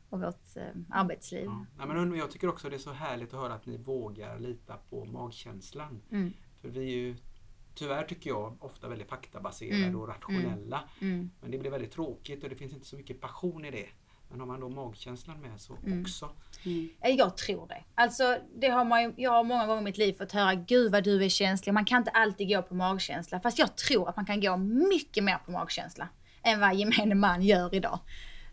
[0.08, 1.44] och vårt eh, arbetsliv.
[1.44, 1.66] Ja.
[1.78, 4.76] Nej, men jag tycker också det är så härligt att höra att ni vågar lita
[4.90, 6.02] på magkänslan.
[6.10, 6.32] Mm.
[6.60, 7.16] För vi är ju
[7.74, 10.00] tyvärr tycker jag ofta väldigt faktabaserade Mm.
[10.00, 10.80] och rationella.
[11.00, 11.30] Mm.
[11.40, 13.86] Men det blir väldigt tråkigt och det finns inte så mycket passion i det.
[14.31, 16.03] Men har man då magkänslan med så Mm.
[16.03, 16.31] också.
[16.64, 16.89] Mm.
[17.01, 17.85] Eh, Jag tror det.
[17.95, 20.93] Alltså, det har man ju, jag har många gånger i mitt liv fått höra, gud
[20.93, 21.72] vad du är känslig.
[21.72, 23.41] Man kan inte alltid gå på magkänsla.
[23.41, 26.09] Fast jag tror att man kan gå mycket mer på magkänsla
[26.43, 27.99] än vad gemene man gör idag.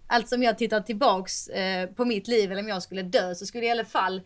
[0.07, 3.45] Alltså om jag tittar tillbaks eh, på mitt liv eller om jag skulle dö så
[3.45, 4.21] skulle jag i alla fall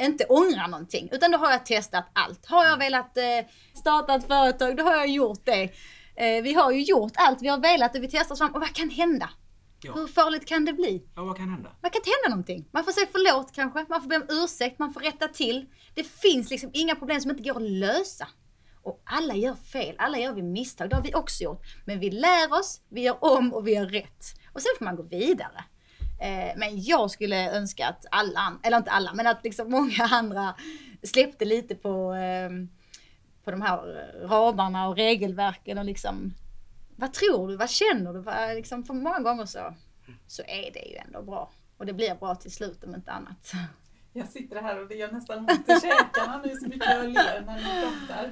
[0.00, 1.08] inte ångra någonting.
[1.12, 2.46] Utan då har jag testat allt.
[2.46, 3.24] Har jag velat eh,
[3.74, 5.62] starta ett företag, då har jag gjort det.
[6.16, 8.54] Eh, vi har ju gjort allt vi har velat och vi testar fram.
[8.54, 9.30] Och vad kan hända?
[9.82, 9.92] Ja.
[9.92, 11.02] Hur farligt kan det bli?
[11.14, 11.70] ja, vad kan hända?
[11.82, 12.68] Man kan hända någonting.
[12.72, 15.66] Man får säga förlåt kanske, man får be om ursäkt, man får rätta till.
[15.94, 18.28] Det finns liksom inga problem som inte går att lösa.
[18.82, 21.62] Och alla gör fel, alla gör vi misstag, det har vi också gjort.
[21.84, 24.24] Men vi lär oss, vi gör om och vi gör rätt.
[24.52, 25.64] Och sen får man gå vidare.
[26.20, 30.54] Eh, men jag skulle önska att alla, eller inte alla, men att liksom många andra
[31.02, 32.50] släppte lite på, eh,
[33.44, 33.78] på de här
[34.28, 36.34] ramarna och regelverken och liksom
[37.00, 38.20] vad tror du, vad känner du?
[38.20, 39.74] Vad, liksom, för många gånger så,
[40.26, 41.50] så är det ju ändå bra.
[41.76, 43.52] Och det blir bra till slut om inte annat.
[44.12, 47.42] Jag sitter här och det gör nästan ont i käkarna nu så mycket jag ler
[47.46, 48.30] när ni pratar.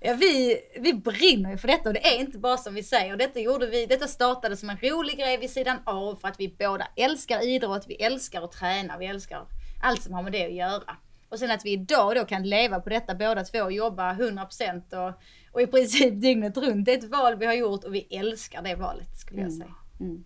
[0.00, 3.16] Ja, vi, vi brinner ju för detta och det är inte bara som vi säger.
[3.16, 6.56] Detta, gjorde vi, detta startade som en rolig grej vid sidan av för att vi
[6.58, 9.46] båda älskar idrott, vi älskar att träna, vi älskar
[9.82, 10.96] allt som har med det att göra.
[11.28, 14.94] Och sen att vi idag då kan leva på detta båda två och jobba 100%
[14.94, 15.20] och,
[15.56, 16.84] och i princip dygnet runt.
[16.84, 19.58] Det är ett val vi har gjort och vi älskar det valet skulle jag Mm.
[19.58, 19.74] säga.
[20.00, 20.24] Mm.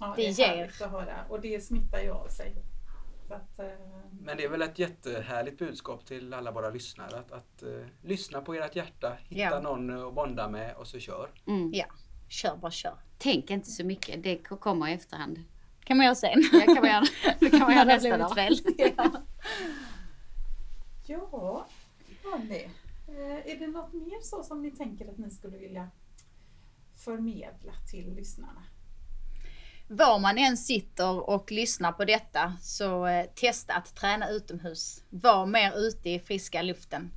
[0.00, 0.64] Ja, Det det är ger.
[0.84, 2.54] att höra och det smittar ju av sig.
[3.30, 3.66] Att, eh,
[4.20, 7.18] Men det är väl ett jättehärligt budskap till alla våra lyssnare.
[7.18, 9.60] Att, att eh, lyssna på ert hjärta, hitta Ja.
[9.60, 11.30] någon att bonda med och så kör.
[11.46, 11.70] Mm.
[11.74, 11.86] Ja,
[12.28, 12.94] kör bara kör.
[13.18, 15.38] Tänk inte så mycket, det kommer i efterhand.
[15.84, 16.42] Kan man göra sen.
[16.52, 17.04] Det kan man göra,
[17.40, 18.32] det kan man göra nästa dag.
[21.06, 21.26] Ja.
[21.30, 21.66] ja,
[22.24, 22.68] hörni.
[23.16, 25.90] Eh, är det något mer så som ni tänker att ni skulle vilja
[27.04, 28.62] förmedla till lyssnarna?
[29.88, 35.04] Var man än sitter och lyssnar på detta så eh, testa att träna utomhus.
[35.10, 37.10] Var mer ute i friska luften.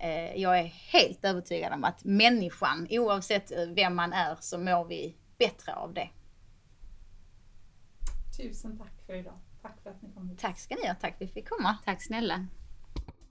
[0.00, 5.16] Eh, jag är helt övertygad om att människan, oavsett vem man är, så mår vi
[5.38, 6.10] bättre av det.
[8.36, 9.38] Tusen tack för idag.
[9.62, 10.38] Tack för att ni kom hit.
[10.38, 11.78] Tack ska ni ha, tack för att vi fick komma.
[11.84, 12.46] Tack snälla.